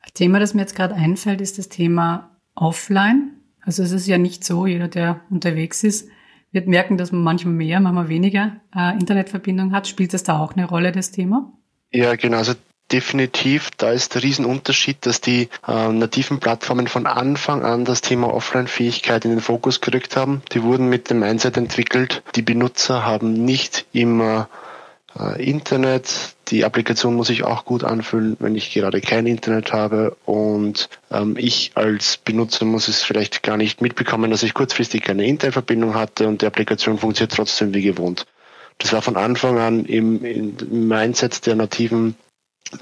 Ein 0.02 0.14
Thema, 0.14 0.40
das 0.42 0.54
mir 0.54 0.64
jetzt 0.64 0.76
gerade 0.76 0.94
einfällt, 0.94 1.40
ist 1.40 1.58
das 1.58 1.70
Thema 1.70 2.32
offline? 2.54 3.40
Also 3.66 3.84
es 3.84 3.92
ist 3.92 4.08
ja 4.08 4.18
nicht 4.18 4.44
so, 4.44 4.68
jeder, 4.68 4.88
der 4.88 5.22
unterwegs 5.30 5.84
ist, 5.84 6.10
wird 6.52 6.68
merken, 6.68 6.98
dass 6.98 7.12
man 7.12 7.24
manchmal 7.24 7.54
mehr, 7.54 7.80
manchmal 7.80 8.10
weniger 8.10 8.58
äh, 8.76 8.94
Internetverbindung 8.94 9.74
hat. 9.74 9.88
Spielt 9.88 10.14
das 10.14 10.24
da 10.24 10.40
auch 10.40 10.54
eine 10.54 10.66
Rolle, 10.66 10.92
das 10.92 11.12
Thema? 11.12 11.52
Ja, 11.92 12.16
genau. 12.16 12.38
Also 12.38 12.54
definitiv, 12.92 13.72
da 13.78 13.92
ist 13.92 14.14
der 14.14 14.24
Riesenunterschied, 14.24 15.06
dass 15.06 15.20
die 15.20 15.50
äh, 15.68 15.90
nativen 15.92 16.40
Plattformen 16.40 16.88
von 16.88 17.08
Anfang 17.08 17.64
an 17.64 17.86
das 17.86 18.02
Thema 18.02 18.32
Offline-Fähigkeit 18.32 19.26
in 19.26 19.32
den 19.32 19.40
Fokus 19.40 19.82
gerückt 19.82 20.16
haben. 20.16 20.44
Die 20.52 20.62
wurden 20.62 20.90
mit 20.90 21.10
dem 21.10 21.20
Mindset 21.20 21.58
entwickelt. 21.58 22.22
Die 22.36 22.44
Benutzer 22.44 23.06
haben 23.06 23.34
nicht 23.34 23.88
immer 23.94 24.48
äh, 25.20 25.44
Internet. 25.44 26.36
Die 26.50 26.66
Applikation 26.66 27.16
muss 27.16 27.28
sich 27.28 27.44
auch 27.44 27.66
gut 27.66 27.84
anfühlen, 27.84 28.38
wenn 28.40 28.56
ich 28.56 28.74
gerade 28.74 29.02
kein 29.02 29.28
Internet 29.28 29.74
habe. 29.74 30.18
Und 30.26 30.90
ähm, 31.12 31.36
ich 31.38 31.72
als 31.76 32.18
Benutzer 32.18 32.66
muss 32.66 32.88
es 32.88 33.02
vielleicht 33.02 33.44
gar 33.44 33.58
nicht 33.58 33.82
mitbekommen, 33.82 34.32
dass 34.32 34.44
ich 34.44 34.54
kurzfristig 34.54 35.02
keine 35.02 35.26
Internetverbindung 35.26 35.96
hatte 35.96 36.28
und 36.28 36.42
die 36.42 36.46
Applikation 36.46 36.98
funktioniert 36.98 37.34
trotzdem 37.34 37.74
wie 37.74 37.82
gewohnt. 37.82 38.26
Das 38.80 38.92
war 38.94 39.02
von 39.02 39.18
Anfang 39.18 39.60
an 39.60 39.86
im, 39.86 40.24
im 40.26 40.88
Mindset 40.88 41.46
der 41.46 41.56
nativen 41.56 42.16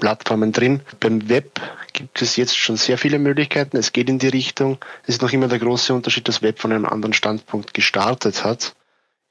Plattformen 0.00 0.52
drin. 0.52 0.80
Beim 1.00 1.28
Web 1.28 1.60
gibt 1.92 2.22
es 2.22 2.36
jetzt 2.36 2.56
schon 2.56 2.76
sehr 2.76 2.98
viele 2.98 3.18
Möglichkeiten. 3.18 3.76
Es 3.76 3.92
geht 3.92 4.08
in 4.08 4.18
die 4.18 4.28
Richtung. 4.28 4.78
Es 5.02 5.16
ist 5.16 5.22
noch 5.22 5.32
immer 5.32 5.48
der 5.48 5.58
große 5.58 5.92
Unterschied, 5.92 6.28
dass 6.28 6.42
Web 6.42 6.60
von 6.60 6.72
einem 6.72 6.86
anderen 6.86 7.12
Standpunkt 7.12 7.74
gestartet 7.74 8.44
hat. 8.44 8.74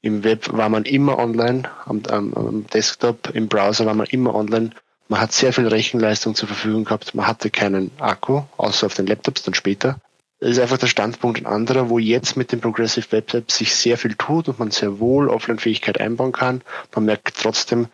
Im 0.04 0.24
Web 0.24 0.52
war 0.52 0.68
man 0.68 0.84
immer 0.84 1.18
online, 1.18 1.70
am, 1.86 2.02
am, 2.08 2.34
am 2.34 2.66
Desktop, 2.66 3.30
im 3.34 3.46
Browser 3.46 3.86
war 3.86 3.94
man 3.94 4.08
immer 4.08 4.34
online. 4.34 4.70
Man 5.08 5.20
hat 5.20 5.32
sehr 5.32 5.52
viel 5.52 5.68
Rechenleistung 5.68 6.34
zur 6.34 6.48
Verfügung 6.48 6.84
gehabt. 6.84 7.14
Man 7.14 7.26
hatte 7.26 7.50
keinen 7.50 7.92
Akku, 7.98 8.42
außer 8.56 8.86
auf 8.86 8.94
den 8.94 9.06
Laptops 9.06 9.44
dann 9.44 9.54
später. 9.54 10.00
Das 10.40 10.50
ist 10.50 10.58
einfach 10.58 10.78
der 10.78 10.88
Standpunkt 10.88 11.40
ein 11.40 11.46
anderer, 11.46 11.88
wo 11.88 12.00
jetzt 12.00 12.36
mit 12.36 12.50
dem 12.50 12.60
Progressive 12.60 13.12
Web 13.12 13.32
App 13.32 13.52
sich 13.52 13.76
sehr 13.76 13.96
viel 13.96 14.16
tut 14.16 14.48
und 14.48 14.58
man 14.58 14.72
sehr 14.72 14.98
wohl 14.98 15.28
Offline-Fähigkeit 15.28 16.00
einbauen 16.00 16.32
kann. 16.32 16.62
Man 16.96 17.04
merkt 17.04 17.36
trotzdem 17.40 17.86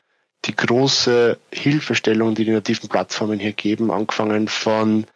die 0.46 0.56
große 0.56 1.36
Hilfestellung, 1.52 2.34
die 2.34 2.46
die 2.46 2.52
nativen 2.52 2.88
Plattformen 2.88 3.38
hier 3.38 3.52
geben, 3.52 3.90
angefangen 3.90 4.48
von 4.48 5.06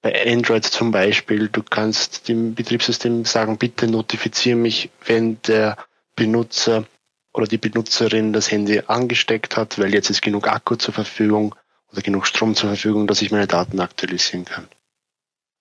bei 0.00 0.30
Android 0.32 0.64
zum 0.64 0.92
Beispiel. 0.92 1.48
Du 1.48 1.64
kannst 1.68 2.28
dem 2.28 2.54
Betriebssystem 2.54 3.24
sagen, 3.24 3.58
bitte 3.58 3.88
notifiziere 3.88 4.56
mich, 4.56 4.90
wenn 5.04 5.42
der 5.42 5.76
Benutzer 6.16 6.84
oder 7.32 7.46
die 7.46 7.58
Benutzerin 7.58 8.32
das 8.32 8.50
Handy 8.50 8.82
angesteckt 8.86 9.56
hat, 9.56 9.78
weil 9.78 9.92
jetzt 9.92 10.10
ist 10.10 10.22
genug 10.22 10.48
Akku 10.48 10.76
zur 10.76 10.94
Verfügung 10.94 11.54
oder 11.92 12.02
genug 12.02 12.26
Strom 12.26 12.54
zur 12.54 12.70
Verfügung, 12.70 13.06
dass 13.06 13.22
ich 13.22 13.30
meine 13.30 13.46
Daten 13.46 13.78
aktualisieren 13.78 14.44
kann. 14.44 14.66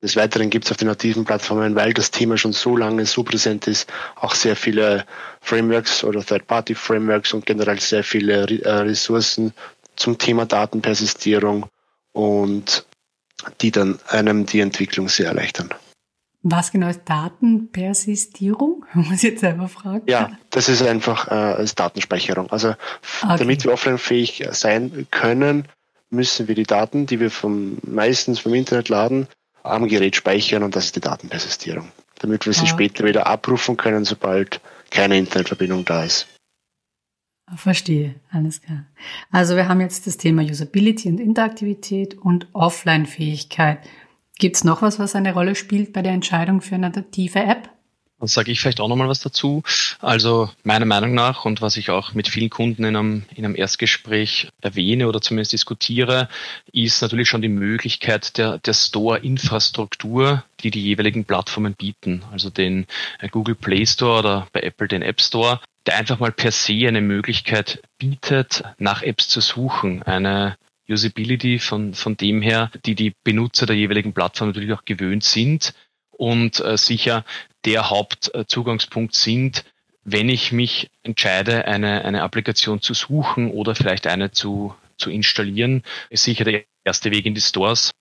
Des 0.01 0.15
Weiteren 0.15 0.49
gibt 0.49 0.65
es 0.65 0.71
auf 0.71 0.77
den 0.77 0.87
nativen 0.87 1.25
Plattformen, 1.25 1.75
weil 1.75 1.93
das 1.93 2.11
Thema 2.11 2.37
schon 2.37 2.53
so 2.53 2.77
lange 2.77 3.05
so 3.05 3.23
präsent 3.23 3.67
ist, 3.67 3.91
auch 4.15 4.35
sehr 4.35 4.55
viele 4.55 5.05
Frameworks 5.41 6.03
oder 6.03 6.23
Third-Party-Frameworks 6.23 7.33
und 7.33 7.45
generell 7.45 7.79
sehr 7.79 8.03
viele 8.03 8.45
äh, 8.61 8.69
Ressourcen 8.69 9.53
zum 9.95 10.17
Thema 10.17 10.45
Datenpersistierung 10.45 11.67
und 12.11 12.85
die 13.61 13.71
dann 13.71 13.99
einem 14.07 14.45
die 14.45 14.59
Entwicklung 14.59 15.09
sehr 15.09 15.27
erleichtern. 15.27 15.73
Was 16.47 16.71
genau 16.71 16.89
ist 16.89 17.01
Datenpersistierung? 17.05 18.85
Muss 18.93 19.23
ich 19.23 19.31
jetzt 19.31 19.39
selber 19.39 19.67
fragen. 19.67 20.03
Ja, 20.07 20.37
das 20.51 20.69
ist 20.69 20.83
einfach 20.83 21.27
äh, 21.27 21.31
als 21.31 21.73
Datenspeicherung. 21.73 22.51
Also 22.51 22.75
okay. 23.23 23.37
damit 23.39 23.63
wir 23.63 23.73
offline-fähig 23.73 24.47
sein 24.51 25.07
können, 25.09 25.67
müssen 26.11 26.47
wir 26.47 26.53
die 26.53 26.67
Daten, 26.67 27.07
die 27.07 27.19
wir 27.19 27.31
vom 27.31 27.79
meistens 27.81 28.37
vom 28.37 28.53
Internet 28.53 28.89
laden, 28.89 29.27
am 29.63 29.87
Gerät 29.87 30.15
speichern 30.15 30.61
und 30.61 30.75
das 30.75 30.85
ist 30.85 30.95
die 30.95 30.99
Datenpersistierung. 30.99 31.91
Damit 32.19 32.45
wir 32.45 32.53
sie 32.53 32.65
ah. 32.65 32.67
später 32.67 33.03
wieder 33.05 33.25
abrufen 33.25 33.75
können, 33.75 34.05
sobald 34.05 34.61
keine 34.91 35.17
Internetverbindung 35.17 35.83
da 35.83 36.03
ist. 36.03 36.27
Verstehe, 37.55 38.15
alles 38.31 38.61
klar. 38.61 38.85
Also 39.31 39.55
wir 39.55 39.67
haben 39.67 39.81
jetzt 39.81 40.05
das 40.05 40.17
Thema 40.17 40.43
Usability 40.43 41.09
und 41.09 41.19
Interaktivität 41.19 42.15
und 42.15 42.47
Offline-Fähigkeit. 42.53 43.79
Gibt 44.37 44.57
es 44.57 44.63
noch 44.63 44.81
was, 44.81 44.99
was 44.99 45.15
eine 45.15 45.33
Rolle 45.33 45.55
spielt 45.55 45.93
bei 45.93 46.01
der 46.01 46.11
Entscheidung 46.11 46.61
für 46.61 46.75
eine 46.75 46.89
native 46.89 47.39
App? 47.39 47.69
Dann 48.19 48.27
sage 48.29 48.51
ich 48.51 48.61
vielleicht 48.61 48.79
auch 48.79 48.87
nochmal 48.87 49.09
was 49.09 49.19
dazu. 49.19 49.61
Also 49.99 50.49
meiner 50.63 50.85
Meinung 50.85 51.13
nach 51.13 51.43
und 51.43 51.61
was 51.61 51.75
ich 51.75 51.89
auch 51.89 52.13
mit 52.13 52.29
vielen 52.29 52.49
Kunden 52.49 52.85
in 52.85 52.95
einem, 52.95 53.25
in 53.35 53.43
einem 53.43 53.55
Erstgespräch 53.55 54.49
erwähne 54.61 55.07
oder 55.07 55.21
zumindest 55.21 55.51
diskutiere, 55.51 56.29
ist 56.71 57.01
natürlich 57.01 57.27
schon 57.27 57.41
die 57.41 57.49
Möglichkeit 57.49 58.37
der, 58.37 58.57
der 58.59 58.73
Store-Infrastruktur, 58.73 60.43
die 60.61 60.71
die 60.71 60.81
jeweiligen 60.81 61.25
Plattformen 61.25 61.73
bieten. 61.73 62.23
Also 62.31 62.49
den 62.49 62.87
äh, 63.19 63.27
Google 63.27 63.55
Play 63.55 63.85
Store 63.85 64.19
oder 64.19 64.47
bei 64.53 64.61
Apple 64.61 64.87
den 64.87 65.01
App 65.01 65.19
Store, 65.19 65.59
der 65.85 65.97
einfach 65.97 66.19
mal 66.19 66.31
per 66.31 66.51
se 66.51 66.87
eine 66.87 67.01
Möglichkeit 67.01 67.81
bietet, 67.97 68.63
nach 68.77 69.01
Apps 69.01 69.27
zu 69.27 69.41
suchen, 69.41 70.03
eine 70.03 70.57
Usability 70.87 71.59
von, 71.59 71.93
von 71.93 72.17
dem 72.17 72.41
her, 72.41 72.71
die 72.85 72.95
die 72.95 73.13
Benutzer 73.23 73.65
der 73.65 73.75
jeweiligen 73.75 74.13
Plattform 74.13 74.49
natürlich 74.49 74.73
auch 74.73 74.85
gewöhnt 74.85 75.23
sind 75.23 75.73
und 76.11 76.59
äh, 76.59 76.77
sicher 76.77 77.25
der 77.65 77.89
Hauptzugangspunkt 77.89 79.15
sind, 79.15 79.65
wenn 80.03 80.29
ich 80.29 80.51
mich 80.51 80.91
entscheide, 81.01 81.65
eine, 81.65 82.05
eine 82.05 82.21
Applikation 82.21 82.81
zu 82.81 82.93
suchen 82.93 83.49
oder 83.49 83.73
vielleicht 83.73 84.05
eine 84.05 84.31
zu, 84.31 84.75
zu 84.97 85.09
installieren, 85.09 85.83
ist 86.09 86.23
sicher 86.23 86.43
der 86.43 86.63
erste 86.83 87.11
Weg 87.11 87.25
in 87.25 87.33
die 87.33 87.41
Stores, 87.41 87.91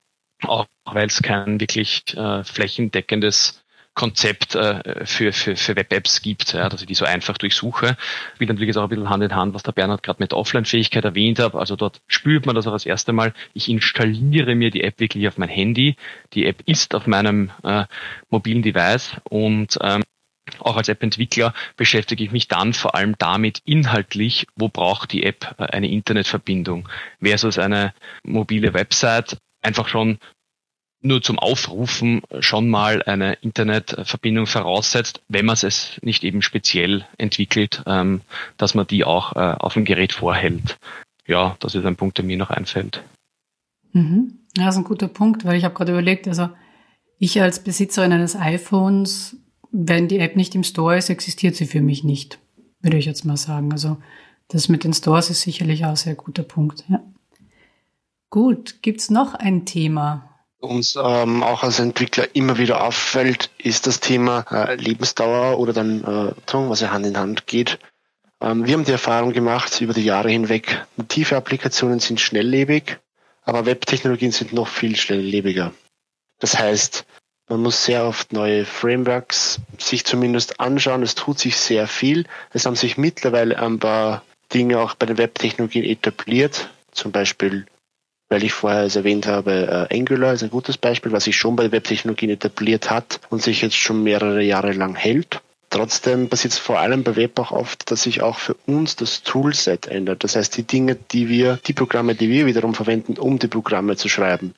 auch 0.42 0.66
weil 0.84 1.06
es 1.06 1.22
kein 1.22 1.58
wirklich 1.60 2.02
äh, 2.14 2.44
flächendeckendes 2.44 3.63
Konzept 3.94 4.54
äh, 4.56 5.06
für, 5.06 5.32
für, 5.32 5.56
für 5.56 5.76
Web-Apps 5.76 6.20
gibt, 6.20 6.52
ja, 6.52 6.68
dass 6.68 6.80
ich 6.80 6.86
die 6.86 6.94
so 6.94 7.04
einfach 7.04 7.38
durchsuche. 7.38 7.96
Spielt 8.34 8.50
natürlich 8.50 8.76
auch 8.76 8.82
ein 8.82 8.88
bisschen 8.88 9.08
Hand 9.08 9.22
in 9.22 9.34
Hand, 9.34 9.54
was 9.54 9.62
der 9.62 9.72
Bernhard 9.72 10.02
gerade 10.02 10.22
mit 10.22 10.32
Offline-Fähigkeit 10.32 11.04
erwähnt 11.04 11.38
hat. 11.38 11.54
Also 11.54 11.76
dort 11.76 12.00
spürt 12.08 12.44
man 12.46 12.56
das 12.56 12.66
auch 12.66 12.72
das 12.72 12.86
erste 12.86 13.12
Mal. 13.12 13.32
Ich 13.52 13.68
installiere 13.68 14.54
mir 14.56 14.70
die 14.70 14.82
App 14.82 14.98
wirklich 14.98 15.28
auf 15.28 15.38
mein 15.38 15.48
Handy. 15.48 15.96
Die 16.32 16.46
App 16.46 16.62
ist 16.66 16.94
auf 16.94 17.06
meinem 17.06 17.50
äh, 17.62 17.84
mobilen 18.30 18.62
Device 18.62 19.16
und 19.28 19.78
ähm, 19.80 20.02
auch 20.58 20.76
als 20.76 20.88
App-Entwickler 20.88 21.54
beschäftige 21.76 22.24
ich 22.24 22.32
mich 22.32 22.48
dann 22.48 22.74
vor 22.74 22.94
allem 22.94 23.14
damit 23.18 23.60
inhaltlich, 23.64 24.46
wo 24.56 24.68
braucht 24.68 25.12
die 25.12 25.22
App 25.22 25.54
äh, 25.58 25.64
eine 25.64 25.88
Internetverbindung 25.88 26.88
versus 27.22 27.58
eine 27.58 27.94
mobile 28.24 28.74
Website 28.74 29.38
einfach 29.64 29.88
schon 29.88 30.18
nur 31.04 31.23
zum 31.23 31.38
Aufrufen 31.38 32.23
schon 32.40 32.68
mal 32.70 33.02
eine 33.02 33.34
Internetverbindung 33.34 34.46
voraussetzt, 34.46 35.20
wenn 35.28 35.44
man 35.44 35.56
es 35.61 35.99
nicht 36.02 36.25
eben 36.25 36.42
speziell 36.42 37.06
entwickelt, 37.18 37.82
ähm, 37.87 38.23
dass 38.56 38.75
man 38.75 38.87
die 38.87 39.04
auch 39.04 39.37
äh, 39.37 39.54
auf 39.58 39.75
dem 39.75 39.84
Gerät 39.84 40.14
vorhält. 40.14 40.78
Ja, 41.26 41.56
das 41.61 41.75
ist 41.75 41.84
ein 41.84 41.96
Punkt, 41.96 42.18
der 42.18 42.25
mir 42.25 42.37
noch 42.37 42.50
einfällt. 42.50 43.02
Mhm. 43.92 44.38
Ja, 44.56 44.66
das 44.66 44.75
ist 44.75 44.80
ein 44.80 44.84
guter 44.84 45.08
Punkt, 45.08 45.44
weil 45.44 45.56
ich 45.56 45.64
habe 45.64 45.75
gerade 45.75 45.92
überlegt, 45.92 46.26
also 46.26 46.49
ich 47.18 47.40
als 47.40 47.62
Besitzerin 47.62 48.12
eines 48.12 48.34
iPhones, 48.34 49.37
wenn 49.70 50.08
die 50.08 50.18
App 50.18 50.37
nicht 50.37 50.54
im 50.54 50.64
Store 50.64 50.96
ist, 50.96 51.11
existiert 51.11 51.54
sie 51.54 51.66
für 51.66 51.80
mich 51.80 52.02
nicht, 52.02 52.38
würde 52.80 52.96
ich 52.96 53.04
jetzt 53.04 53.25
mal 53.25 53.37
sagen. 53.37 53.73
Also 53.73 53.99
das 54.49 54.68
mit 54.68 54.84
den 54.84 54.94
Stores 54.94 55.30
ist 55.30 55.42
sicherlich 55.42 55.84
auch 55.84 55.90
ein 55.90 55.96
sehr 55.96 56.14
guter 56.14 56.42
Punkt. 56.42 56.84
Ja. 56.88 57.02
Gut, 58.30 58.82
gibt's 58.82 59.11
noch 59.11 59.34
ein 59.34 59.64
Thema, 59.64 60.33
uns 60.64 60.97
ähm, 60.97 61.42
auch 61.42 61.62
als 61.62 61.78
Entwickler 61.78 62.35
immer 62.35 62.59
wieder 62.59 62.85
auffällt, 62.85 63.50
ist 63.59 63.87
das 63.87 64.00
Thema 64.00 64.44
äh, 64.50 64.75
Lebensdauer 64.76 65.59
oder 65.59 65.73
dann, 65.73 66.02
äh, 66.04 66.52
was 66.52 66.80
ja 66.80 66.90
Hand 66.90 67.06
in 67.06 67.16
Hand 67.16 67.47
geht. 67.47 67.78
Ähm, 68.40 68.66
wir 68.66 68.75
haben 68.75 68.85
die 68.85 68.92
Erfahrung 68.92 69.33
gemacht 69.33 69.80
über 69.80 69.94
die 69.94 70.04
Jahre 70.04 70.30
hinweg, 70.30 70.85
native 70.97 71.37
Applikationen 71.37 72.00
sind 72.00 72.21
schnelllebig, 72.21 72.99
aber 73.42 73.66
Webtechnologien 73.66 74.33
sind 74.33 74.52
noch 74.52 74.68
viel 74.68 74.97
schnelllebiger. 74.97 75.73
Das 76.40 76.59
heißt, 76.59 77.06
man 77.49 77.61
muss 77.61 77.85
sehr 77.85 78.04
oft 78.04 78.33
neue 78.33 78.64
Frameworks 78.64 79.61
sich 79.78 80.04
zumindest 80.04 80.61
anschauen. 80.61 81.02
Es 81.02 81.14
tut 81.14 81.38
sich 81.38 81.56
sehr 81.56 81.87
viel. 81.87 82.25
Es 82.52 82.64
haben 82.64 82.76
sich 82.76 82.97
mittlerweile 82.97 83.59
ein 83.61 83.78
paar 83.78 84.23
Dinge 84.52 84.78
auch 84.78 84.94
bei 84.94 85.04
den 85.04 85.18
Webtechnologien 85.18 85.85
etabliert. 85.85 86.71
Zum 86.92 87.12
Beispiel 87.12 87.66
weil 88.28 88.45
ich 88.45 88.52
vorher 88.52 88.85
es 88.85 88.97
erwähnt 88.97 89.26
habe, 89.26 89.88
äh, 89.90 89.97
Angular 89.97 90.33
ist 90.33 90.43
ein 90.43 90.50
gutes 90.50 90.78
Beispiel, 90.78 91.12
was 91.12 91.25
sich 91.25 91.37
schon 91.37 91.57
bei 91.57 91.71
Webtechnologien 91.71 92.31
etabliert 92.31 92.90
hat 92.90 93.21
und 93.31 93.43
sich 93.43 93.62
jetzt 93.62 93.76
schon 93.76 94.02
mehrere 94.02 94.43
Jahre 94.43 94.73
lang 94.73 94.95
hält. 94.95 95.40
Trotzdem 95.71 96.28
passiert 96.28 96.52
es 96.52 96.59
vor 96.59 96.78
allem 96.78 97.02
bei 97.02 97.16
Web 97.16 97.38
auch 97.38 97.50
oft, 97.50 97.90
dass 97.90 98.04
sich 98.04 98.23
auch 98.23 98.38
für 98.38 98.54
uns 98.66 98.95
das 98.97 99.23
Toolset 99.23 99.88
ändert. 99.88 100.23
Das 100.23 100.37
heißt, 100.37 100.57
die 100.57 100.62
Dinge, 100.62 100.95
die 100.95 101.28
wir, 101.28 101.59
die 101.66 101.73
Programme, 101.73 102.14
die 102.14 102.28
wir 102.28 102.47
wiederum 102.47 102.75
verwenden, 102.75 103.19
um 103.19 103.40
die 103.40 103.49
Programme 103.49 103.97
zu 103.97 104.09
schreiben, 104.09 104.54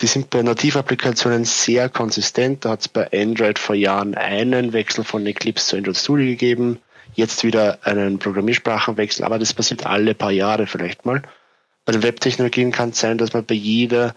die 0.00 0.06
sind 0.06 0.30
bei 0.30 0.42
Nativapplikationen 0.42 1.44
sehr 1.44 1.90
konsistent. 1.90 2.64
Da 2.64 2.70
hat 2.70 2.80
es 2.80 2.88
bei 2.88 3.10
Android 3.12 3.58
vor 3.58 3.74
Jahren 3.74 4.14
einen 4.14 4.72
Wechsel 4.72 5.04
von 5.04 5.26
Eclipse 5.26 5.66
zu 5.66 5.76
Android 5.76 5.98
Studio 5.98 6.26
gegeben, 6.26 6.78
jetzt 7.14 7.44
wieder 7.44 7.80
einen 7.82 8.18
Programmiersprachenwechsel, 8.18 9.26
aber 9.26 9.38
das 9.38 9.52
passiert 9.52 9.84
alle 9.84 10.14
paar 10.14 10.32
Jahre 10.32 10.66
vielleicht 10.66 11.04
mal. 11.04 11.22
Bei 11.84 11.92
den 11.92 12.02
Webtechnologien 12.02 12.72
kann 12.72 12.90
es 12.90 13.00
sein, 13.00 13.18
dass 13.18 13.32
man 13.32 13.44
bei 13.44 13.54
jeder 13.54 14.14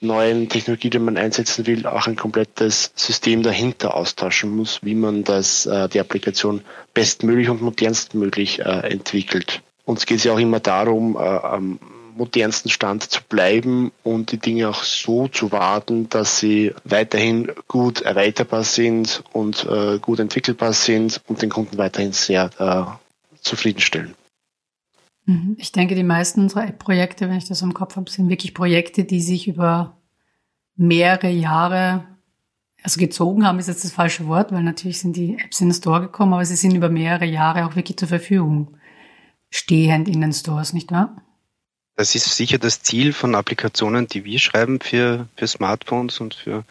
neuen 0.00 0.48
Technologie, 0.48 0.90
die 0.90 0.98
man 0.98 1.16
einsetzen 1.16 1.66
will, 1.66 1.86
auch 1.86 2.06
ein 2.06 2.16
komplettes 2.16 2.92
System 2.94 3.42
dahinter 3.42 3.94
austauschen 3.94 4.54
muss, 4.54 4.80
wie 4.82 4.94
man 4.94 5.24
das, 5.24 5.66
äh, 5.66 5.88
die 5.88 6.00
Applikation 6.00 6.62
bestmöglich 6.92 7.48
und 7.48 7.62
modernstmöglich 7.62 8.60
äh, 8.60 8.90
entwickelt. 8.90 9.62
Uns 9.84 10.06
geht 10.06 10.18
es 10.18 10.24
ja 10.24 10.32
auch 10.32 10.38
immer 10.38 10.60
darum, 10.60 11.16
äh, 11.16 11.18
am 11.20 11.78
modernsten 12.16 12.70
Stand 12.70 13.10
zu 13.10 13.20
bleiben 13.28 13.90
und 14.02 14.30
die 14.30 14.38
Dinge 14.38 14.68
auch 14.68 14.84
so 14.84 15.28
zu 15.28 15.50
warten, 15.50 16.08
dass 16.08 16.38
sie 16.38 16.72
weiterhin 16.84 17.50
gut 17.66 18.02
erweiterbar 18.02 18.62
sind 18.64 19.22
und 19.32 19.66
äh, 19.68 19.98
gut 19.98 20.20
entwickelbar 20.20 20.72
sind 20.72 21.20
und 21.26 21.42
den 21.42 21.50
Kunden 21.50 21.76
weiterhin 21.76 22.12
sehr 22.12 22.50
äh, 22.58 23.38
zufriedenstellen. 23.40 24.14
Mhm. 25.26 25.56
Ich 25.58 25.72
denke, 25.72 25.94
die 25.94 26.04
meisten 26.04 26.40
unserer 26.40 26.66
App-Projekte, 26.66 27.28
wenn 27.28 27.38
ich 27.38 27.48
das 27.48 27.62
im 27.62 27.74
Kopf 27.74 27.96
habe, 27.96 28.10
sind 28.10 28.28
wirklich 28.28 28.54
Projekte, 28.54 29.04
die 29.04 29.20
sich 29.20 29.48
über 29.48 29.96
mehrere 30.76 31.30
Jahre, 31.30 32.04
also 32.82 33.00
gezogen 33.00 33.46
haben, 33.46 33.58
ist 33.58 33.68
jetzt 33.68 33.84
das 33.84 33.92
falsche 33.92 34.26
Wort, 34.26 34.52
weil 34.52 34.62
natürlich 34.62 35.00
sind 35.00 35.16
die 35.16 35.38
Apps 35.38 35.60
in 35.60 35.68
den 35.68 35.74
Store 35.74 36.00
gekommen, 36.00 36.34
aber 36.34 36.44
sie 36.44 36.56
sind 36.56 36.74
über 36.74 36.88
mehrere 36.88 37.24
Jahre 37.24 37.64
auch 37.66 37.76
wirklich 37.76 37.96
zur 37.96 38.08
Verfügung 38.08 38.76
stehend 39.50 40.08
in 40.08 40.20
den 40.20 40.32
Stores, 40.32 40.72
nicht 40.72 40.90
wahr? 40.90 41.22
Das 41.96 42.14
ist 42.16 42.24
sicher 42.36 42.58
das 42.58 42.82
Ziel 42.82 43.12
von 43.12 43.36
Applikationen, 43.36 44.08
die 44.08 44.24
wir 44.24 44.40
schreiben 44.40 44.80
für, 44.80 45.28
für 45.36 45.46
Smartphones 45.46 46.20
und 46.20 46.34
für 46.34 46.64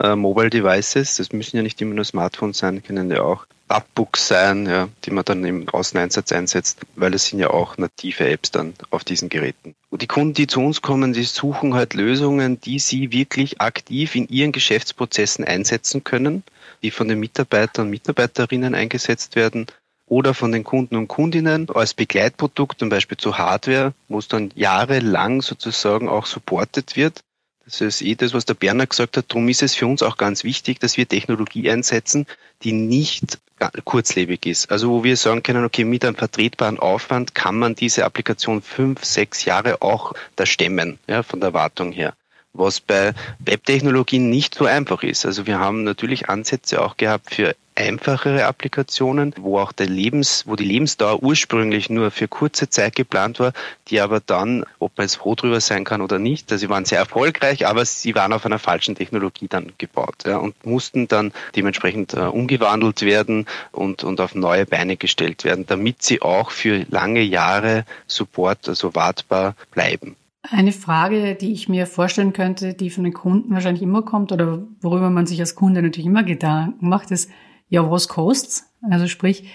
äh, 0.00 0.16
Mobile 0.16 0.50
Devices. 0.50 1.16
Das 1.16 1.32
müssen 1.32 1.56
ja 1.56 1.62
nicht 1.62 1.80
immer 1.80 1.94
nur 1.94 2.04
Smartphones 2.04 2.58
sein, 2.58 2.82
können 2.82 3.08
ja 3.08 3.22
auch 3.22 3.46
Abbooks 3.68 4.28
sein, 4.28 4.66
ja, 4.66 4.88
die 5.04 5.10
man 5.10 5.24
dann 5.24 5.44
im 5.44 5.68
Außeneinsatz 5.68 6.32
einsetzt, 6.32 6.80
weil 6.96 7.14
es 7.14 7.26
sind 7.26 7.38
ja 7.38 7.50
auch 7.50 7.78
native 7.78 8.28
Apps 8.28 8.50
dann 8.50 8.74
auf 8.90 9.04
diesen 9.04 9.28
Geräten. 9.28 9.74
Und 9.90 10.02
die 10.02 10.06
Kunden, 10.06 10.34
die 10.34 10.46
zu 10.46 10.60
uns 10.60 10.82
kommen, 10.82 11.12
die 11.12 11.22
suchen 11.24 11.74
halt 11.74 11.94
Lösungen, 11.94 12.60
die 12.60 12.78
sie 12.78 13.12
wirklich 13.12 13.60
aktiv 13.60 14.14
in 14.14 14.28
ihren 14.28 14.52
Geschäftsprozessen 14.52 15.44
einsetzen 15.44 16.04
können, 16.04 16.44
die 16.82 16.90
von 16.90 17.08
den 17.08 17.20
Mitarbeitern 17.20 17.86
und 17.86 17.90
Mitarbeiterinnen 17.90 18.74
eingesetzt 18.74 19.34
werden 19.34 19.66
oder 20.06 20.34
von 20.34 20.52
den 20.52 20.64
Kunden 20.64 20.96
und 20.96 21.08
Kundinnen 21.08 21.70
als 21.70 21.94
Begleitprodukt, 21.94 22.78
zum 22.78 22.90
Beispiel 22.90 23.16
zu 23.16 23.38
Hardware, 23.38 23.94
wo 24.08 24.18
es 24.18 24.28
dann 24.28 24.52
jahrelang 24.54 25.40
sozusagen 25.40 26.08
auch 26.08 26.26
supportet 26.26 26.96
wird 26.96 27.22
das 27.64 27.80
ist 27.80 28.02
eh 28.02 28.14
das, 28.14 28.34
was 28.34 28.44
der 28.44 28.54
Berner 28.54 28.86
gesagt 28.86 29.16
hat. 29.16 29.26
Darum 29.28 29.48
ist 29.48 29.62
es 29.62 29.74
für 29.74 29.86
uns 29.86 30.02
auch 30.02 30.16
ganz 30.16 30.44
wichtig, 30.44 30.80
dass 30.80 30.96
wir 30.96 31.08
Technologie 31.08 31.70
einsetzen, 31.70 32.26
die 32.62 32.72
nicht 32.72 33.38
kurzlebig 33.84 34.46
ist. 34.46 34.70
Also 34.70 34.90
wo 34.90 35.04
wir 35.04 35.16
sagen 35.16 35.42
können, 35.42 35.64
okay, 35.64 35.84
mit 35.84 36.04
einem 36.04 36.16
vertretbaren 36.16 36.78
Aufwand 36.78 37.34
kann 37.34 37.56
man 37.56 37.74
diese 37.74 38.04
Applikation 38.04 38.62
fünf, 38.62 39.04
sechs 39.04 39.44
Jahre 39.44 39.82
auch 39.82 40.12
da 40.36 40.46
stemmen, 40.46 40.98
ja, 41.06 41.22
von 41.22 41.40
der 41.40 41.52
Wartung 41.52 41.92
her 41.92 42.14
was 42.54 42.80
bei 42.80 43.12
Webtechnologien 43.40 44.30
nicht 44.30 44.54
so 44.54 44.64
einfach 44.64 45.02
ist. 45.02 45.26
Also 45.26 45.46
wir 45.46 45.58
haben 45.58 45.84
natürlich 45.84 46.28
Ansätze 46.28 46.80
auch 46.80 46.96
gehabt 46.96 47.34
für 47.34 47.54
einfachere 47.76 48.46
Applikationen, 48.46 49.34
wo 49.36 49.58
auch 49.58 49.72
der 49.72 49.88
Lebens, 49.88 50.44
wo 50.46 50.54
die 50.54 50.64
Lebensdauer 50.64 51.22
ursprünglich 51.22 51.90
nur 51.90 52.10
für 52.10 52.28
kurze 52.28 52.70
Zeit 52.70 52.94
geplant 52.94 53.40
war, 53.40 53.52
die 53.88 54.00
aber 54.00 54.20
dann, 54.20 54.64
ob 54.78 54.96
man 54.96 55.06
jetzt 55.06 55.16
froh 55.16 55.34
drüber 55.34 55.60
sein 55.60 55.84
kann 55.84 56.00
oder 56.00 56.18
nicht, 56.18 56.50
also 56.52 56.60
sie 56.60 56.70
waren 56.70 56.84
sehr 56.84 56.98
erfolgreich, 56.98 57.66
aber 57.66 57.84
sie 57.84 58.14
waren 58.14 58.32
auf 58.32 58.46
einer 58.46 58.58
falschen 58.58 58.94
Technologie 58.94 59.48
dann 59.48 59.72
gebaut 59.78 60.24
ja, 60.24 60.36
und 60.36 60.64
mussten 60.64 61.08
dann 61.08 61.32
dementsprechend 61.56 62.14
äh, 62.14 62.20
umgewandelt 62.20 63.02
werden 63.02 63.46
und, 63.72 64.04
und 64.04 64.20
auf 64.20 64.34
neue 64.34 64.66
Beine 64.66 64.96
gestellt 64.96 65.44
werden, 65.44 65.66
damit 65.66 66.02
sie 66.02 66.22
auch 66.22 66.50
für 66.50 66.86
lange 66.90 67.22
Jahre 67.22 67.84
Support, 68.06 68.68
also 68.68 68.94
wartbar 68.94 69.56
bleiben. 69.72 70.16
Eine 70.50 70.72
Frage, 70.72 71.34
die 71.34 71.52
ich 71.52 71.70
mir 71.70 71.86
vorstellen 71.86 72.34
könnte, 72.34 72.74
die 72.74 72.90
von 72.90 73.04
den 73.04 73.14
Kunden 73.14 73.54
wahrscheinlich 73.54 73.82
immer 73.82 74.02
kommt 74.02 74.30
oder 74.30 74.66
worüber 74.80 75.08
man 75.08 75.26
sich 75.26 75.40
als 75.40 75.54
Kunde 75.54 75.80
natürlich 75.80 76.06
immer 76.06 76.22
Gedanken 76.22 76.88
macht, 76.88 77.10
ist, 77.10 77.30
ja, 77.68 77.90
was 77.90 78.08
kostet's? 78.08 78.70
Also 78.90 79.08
sprich, 79.08 79.48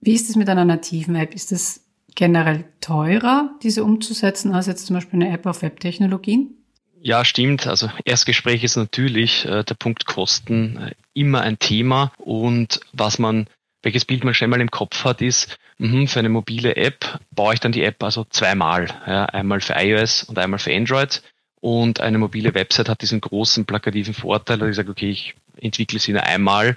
wie 0.00 0.14
ist 0.14 0.30
es 0.30 0.36
mit 0.36 0.48
einer 0.48 0.64
nativen 0.64 1.14
App? 1.16 1.34
Ist 1.34 1.52
es 1.52 1.84
generell 2.14 2.64
teurer, 2.80 3.50
diese 3.62 3.84
umzusetzen, 3.84 4.54
als 4.54 4.66
jetzt 4.66 4.86
zum 4.86 4.94
Beispiel 4.94 5.22
eine 5.22 5.32
App 5.32 5.44
auf 5.44 5.60
Webtechnologien? 5.60 6.54
Ja, 7.00 7.24
stimmt. 7.24 7.66
Also 7.66 7.90
Erstgespräch 8.04 8.64
ist 8.64 8.76
natürlich 8.76 9.44
äh, 9.44 9.62
der 9.64 9.74
Punkt 9.74 10.06
Kosten 10.06 10.78
äh, 10.78 10.94
immer 11.12 11.42
ein 11.42 11.58
Thema 11.58 12.10
und 12.16 12.80
was 12.92 13.18
man 13.18 13.46
welches 13.86 14.04
Bild 14.04 14.24
man 14.24 14.34
schnell 14.34 14.48
mal 14.48 14.60
im 14.60 14.72
Kopf 14.72 15.04
hat, 15.04 15.22
ist, 15.22 15.58
mh, 15.78 16.08
für 16.08 16.18
eine 16.18 16.28
mobile 16.28 16.74
App 16.74 17.20
baue 17.30 17.54
ich 17.54 17.60
dann 17.60 17.70
die 17.70 17.84
App 17.84 18.02
also 18.02 18.24
zweimal. 18.28 18.88
Ja, 19.06 19.26
einmal 19.26 19.60
für 19.60 19.74
iOS 19.74 20.24
und 20.24 20.40
einmal 20.40 20.58
für 20.58 20.74
Android. 20.74 21.22
Und 21.60 22.00
eine 22.00 22.18
mobile 22.18 22.52
Website 22.52 22.88
hat 22.88 23.00
diesen 23.00 23.20
großen 23.20 23.64
plakativen 23.64 24.12
Vorteil, 24.12 24.58
dass 24.58 24.70
ich 24.70 24.74
sage, 24.74 24.90
okay, 24.90 25.10
ich 25.10 25.36
entwickle 25.60 26.00
sie 26.00 26.12
nur 26.12 26.24
einmal. 26.24 26.76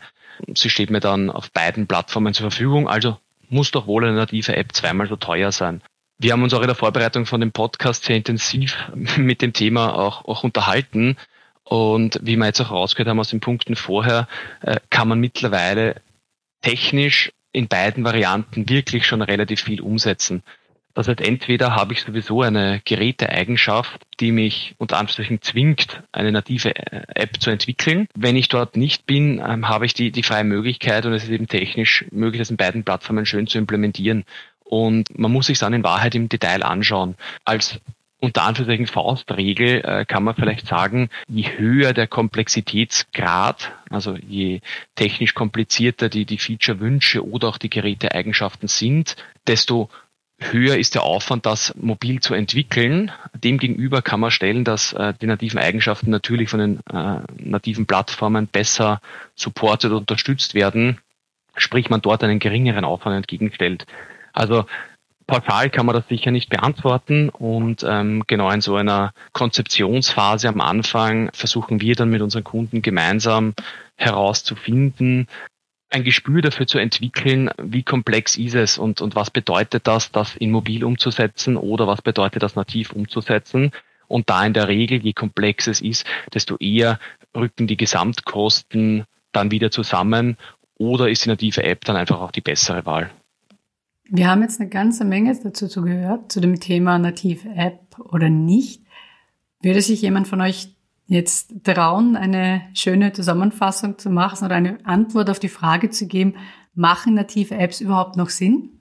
Sie 0.54 0.70
steht 0.70 0.92
mir 0.92 1.00
dann 1.00 1.32
auf 1.32 1.50
beiden 1.50 1.88
Plattformen 1.88 2.36
zur 2.36 2.52
Verfügung. 2.52 2.88
Also 2.88 3.18
muss 3.50 3.72
doch 3.72 3.88
wohl 3.88 4.06
eine 4.06 4.16
native 4.16 4.56
App 4.56 4.74
zweimal 4.74 5.08
so 5.08 5.16
teuer 5.16 5.52
sein. 5.52 5.82
Wir 6.20 6.34
haben 6.34 6.44
uns 6.44 6.54
auch 6.54 6.62
in 6.62 6.68
der 6.68 6.76
Vorbereitung 6.76 7.26
von 7.26 7.42
dem 7.42 7.52
Podcast 7.52 8.04
sehr 8.04 8.18
intensiv 8.18 8.78
mit 9.18 9.42
dem 9.42 9.54
Thema 9.54 9.96
auch, 9.96 10.26
auch 10.26 10.44
unterhalten. 10.44 11.18
Und 11.64 12.20
wie 12.22 12.36
wir 12.36 12.46
jetzt 12.46 12.62
auch 12.62 12.70
rausgehört 12.70 13.10
haben 13.10 13.20
aus 13.20 13.30
den 13.30 13.40
Punkten 13.40 13.76
vorher, 13.76 14.28
äh, 14.62 14.80
kann 14.92 15.08
man 15.08 15.20
mittlerweile 15.20 15.96
technisch 16.62 17.32
in 17.52 17.68
beiden 17.68 18.04
Varianten 18.04 18.70
wirklich 18.70 19.06
schon 19.06 19.22
relativ 19.22 19.62
viel 19.62 19.82
umsetzen. 19.82 20.44
Das 20.94 21.08
heißt, 21.08 21.22
entweder 21.22 21.76
habe 21.76 21.94
ich 21.94 22.02
sowieso 22.02 22.42
eine 22.42 22.82
Geräteeigenschaft, 22.84 24.02
die 24.20 24.32
mich 24.32 24.76
unter 24.80 24.98
Anführungszeichen 24.98 25.42
zwingt, 25.42 26.04
eine 26.12 26.32
native 26.32 26.76
äh, 26.76 27.04
App 27.16 27.40
zu 27.40 27.52
entwickeln. 27.52 28.08
Wenn 28.16 28.36
ich 28.36 28.50
dort 28.50 28.76
nicht 28.76 29.06
bin, 29.06 29.40
ähm, 29.40 29.70
habe 29.70 29.86
ich 29.86 29.94
die, 29.94 30.12
die 30.12 30.24
freie 30.24 30.44
Möglichkeit 30.44 31.06
und 31.06 31.14
es 31.14 31.24
ist 31.24 31.30
eben 31.30 31.48
technisch 31.48 32.06
möglich, 32.12 32.40
das 32.40 32.50
in 32.50 32.58
beiden 32.58 32.84
Plattformen 32.84 33.26
schön 33.26 33.48
zu 33.48 33.58
implementieren. 33.58 34.26
Und 34.64 35.18
man 35.18 35.32
muss 35.32 35.48
sich 35.48 35.60
dann 35.60 35.74
in 35.74 35.84
Wahrheit 35.84 36.16
im 36.16 36.28
Detail 36.28 36.64
anschauen. 36.64 37.16
Als 37.46 37.80
unter 38.20 38.44
Anführungszeichen 38.44 38.88
Faustregel 38.88 39.82
äh, 39.84 40.06
kann 40.06 40.24
man 40.24 40.36
vielleicht 40.36 40.68
sagen, 40.68 41.10
je 41.28 41.46
höher 41.58 41.94
der 41.94 42.08
Komplexitätsgrad, 42.08 43.72
also 43.90 44.16
je 44.16 44.60
technisch 44.96 45.34
komplizierter 45.34 46.10
die, 46.10 46.26
die 46.26 46.38
Feature-Wünsche 46.38 47.26
oder 47.26 47.48
auch 47.48 47.58
die 47.58 47.70
Geräteeigenschaften 47.70 48.68
sind, 48.68 49.16
desto 49.48 49.90
höher 50.40 50.78
ist 50.78 50.96
der 50.96 51.04
Aufwand, 51.04 51.46
das 51.46 51.74
mobil 51.76 52.20
zu 52.20 52.34
entwickeln. 52.34 53.12
Demgegenüber 53.34 54.02
kann 54.02 54.20
man 54.20 54.32
stellen, 54.32 54.64
dass 54.64 54.94
äh, 54.94 55.14
die 55.22 55.28
nativen 55.28 55.60
Eigenschaften 55.60 56.10
natürlich 56.10 56.50
von 56.50 56.60
den 56.60 56.80
äh, 56.92 57.22
nativen 57.38 57.86
Plattformen 57.86 58.48
besser 58.48 59.02
supportet 59.36 59.92
und 59.92 60.00
unterstützt 60.00 60.56
werden, 60.56 61.00
sprich 61.56 61.90
man 61.90 62.02
dort 62.02 62.24
einen 62.24 62.40
geringeren 62.40 62.86
Aufwand 62.86 63.16
entgegenstellt. 63.16 63.86
Also 64.34 64.66
pauschal 65.30 65.70
kann 65.70 65.86
man 65.86 65.96
das 65.96 66.08
sicher 66.08 66.32
nicht 66.32 66.50
beantworten 66.50 67.30
und 67.30 67.86
ähm, 67.88 68.24
genau 68.26 68.50
in 68.50 68.62
so 68.62 68.76
einer 68.76 69.14
Konzeptionsphase 69.32 70.50
am 70.50 70.60
Anfang 70.60 71.30
versuchen 71.34 71.82
wir 71.82 71.96
dann 71.96 72.10
mit 72.10 72.22
unseren 72.22 72.44
Kunden 72.44 72.82
gemeinsam 72.82 73.54
herauszufinden, 73.96 75.28
ein 75.92 76.04
Gespür 76.04 76.42
dafür 76.42 76.66
zu 76.68 76.80
entwickeln, 76.80 77.52
wie 77.62 77.84
komplex 77.84 78.38
ist 78.38 78.56
es 78.56 78.78
und, 78.78 79.02
und 79.02 79.16
was 79.16 79.30
bedeutet 79.30 79.88
das, 79.88 80.12
das 80.12 80.36
in 80.36 80.52
mobil 80.52 80.84
umzusetzen 80.84 81.58
oder 81.58 81.86
was 81.88 82.02
bedeutet 82.02 82.44
das 82.44 82.56
nativ 82.56 82.92
umzusetzen. 82.92 83.72
Und 84.08 84.30
da 84.30 84.44
in 84.44 84.54
der 84.54 84.68
Regel, 84.68 85.00
je 85.00 85.14
komplex 85.14 85.68
es 85.68 85.82
ist, 85.82 86.06
desto 86.34 86.58
eher 86.58 87.00
rücken 87.36 87.68
die 87.68 87.78
Gesamtkosten 87.78 89.06
dann 89.32 89.52
wieder 89.52 89.70
zusammen 89.70 90.38
oder 90.80 91.10
ist 91.10 91.26
die 91.26 91.30
native 91.30 91.64
App 91.64 91.86
dann 91.86 91.96
einfach 91.96 92.20
auch 92.20 92.32
die 92.32 92.42
bessere 92.42 92.86
Wahl. 92.88 93.12
Wir 94.12 94.28
haben 94.28 94.42
jetzt 94.42 94.60
eine 94.60 94.70
ganze 94.70 95.06
Menge 95.06 95.38
dazu 95.42 95.82
gehört, 95.82 96.32
zu 96.32 96.40
dem 96.40 96.60
Thema 96.60 96.98
native 96.98 97.48
App 97.50 98.00
oder 98.00 98.30
nicht. 98.30 98.82
Würde 99.62 99.82
sich 99.82 100.02
jemand 100.02 100.28
von 100.28 100.42
euch 100.42 100.76
jetzt 101.06 101.64
trauen, 101.64 102.16
eine 102.16 102.62
schöne 102.74 103.14
Zusammenfassung 103.14 103.98
zu 103.98 104.10
machen 104.10 104.46
oder 104.46 104.56
eine 104.56 104.84
Antwort 104.86 105.30
auf 105.30 105.40
die 105.40 105.50
Frage 105.50 105.90
zu 105.90 106.08
geben, 106.08 106.36
machen 106.74 107.14
native 107.14 107.56
Apps 107.56 107.82
überhaupt 107.82 108.16
noch 108.16 108.30
Sinn? 108.30 108.80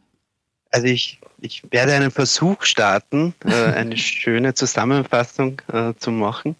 Also 0.70 0.86
ich, 0.86 1.20
ich 1.40 1.62
werde 1.70 1.94
einen 1.94 2.10
Versuch 2.10 2.62
starten, 2.62 3.34
äh, 3.44 3.72
eine 3.72 3.96
schöne 3.98 4.54
Zusammenfassung 4.54 5.60
äh, 5.72 5.94
zu 5.98 6.10
machen. 6.10 6.56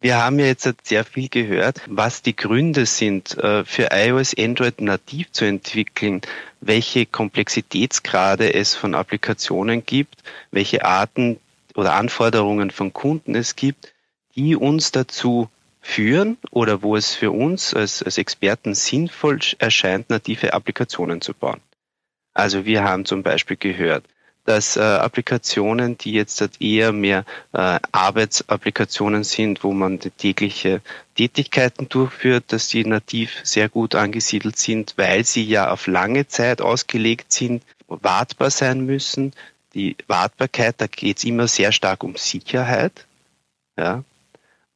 Wir 0.00 0.18
haben 0.18 0.38
ja 0.38 0.46
jetzt 0.46 0.68
sehr 0.84 1.04
viel 1.04 1.28
gehört, 1.28 1.80
was 1.88 2.22
die 2.22 2.36
Gründe 2.36 2.86
sind, 2.86 3.36
äh, 3.38 3.64
für 3.64 3.88
iOS 3.92 4.36
Android 4.38 4.80
nativ 4.80 5.32
zu 5.32 5.44
entwickeln, 5.44 6.20
welche 6.60 7.06
Komplexitätsgrade 7.06 8.52
es 8.54 8.74
von 8.74 8.94
Applikationen 8.94 9.84
gibt, 9.84 10.22
welche 10.50 10.84
Arten 10.84 11.40
oder 11.74 11.94
Anforderungen 11.94 12.70
von 12.70 12.92
Kunden 12.92 13.34
es 13.34 13.56
gibt 13.56 13.94
die 14.36 14.54
uns 14.54 14.92
dazu 14.92 15.48
führen 15.80 16.36
oder 16.50 16.82
wo 16.82 16.96
es 16.96 17.14
für 17.14 17.30
uns 17.30 17.74
als, 17.74 18.02
als 18.02 18.18
Experten 18.18 18.74
sinnvoll 18.74 19.40
erscheint, 19.58 20.10
native 20.10 20.52
Applikationen 20.52 21.20
zu 21.20 21.32
bauen. 21.32 21.60
Also 22.34 22.66
wir 22.66 22.84
haben 22.84 23.06
zum 23.06 23.22
Beispiel 23.22 23.56
gehört, 23.56 24.04
dass 24.46 24.76
äh, 24.76 24.80
Applikationen, 24.80 25.98
die 25.98 26.12
jetzt 26.12 26.40
halt 26.40 26.60
eher 26.60 26.92
mehr 26.92 27.24
äh, 27.52 27.78
Arbeitsapplikationen 27.92 29.24
sind, 29.24 29.64
wo 29.64 29.72
man 29.72 29.98
tägliche 29.98 30.80
Tätigkeiten 31.16 31.88
durchführt, 31.88 32.44
dass 32.48 32.68
die 32.68 32.84
nativ 32.84 33.40
sehr 33.42 33.68
gut 33.68 33.94
angesiedelt 33.94 34.56
sind, 34.56 34.94
weil 34.96 35.24
sie 35.24 35.44
ja 35.44 35.70
auf 35.70 35.86
lange 35.86 36.28
Zeit 36.28 36.60
ausgelegt 36.60 37.32
sind, 37.32 37.62
wartbar 37.88 38.50
sein 38.50 38.86
müssen. 38.86 39.32
Die 39.74 39.96
Wartbarkeit, 40.06 40.76
da 40.78 40.86
geht 40.86 41.18
es 41.18 41.24
immer 41.24 41.48
sehr 41.48 41.72
stark 41.72 42.02
um 42.04 42.16
Sicherheit. 42.16 43.06
Ja, 43.76 44.04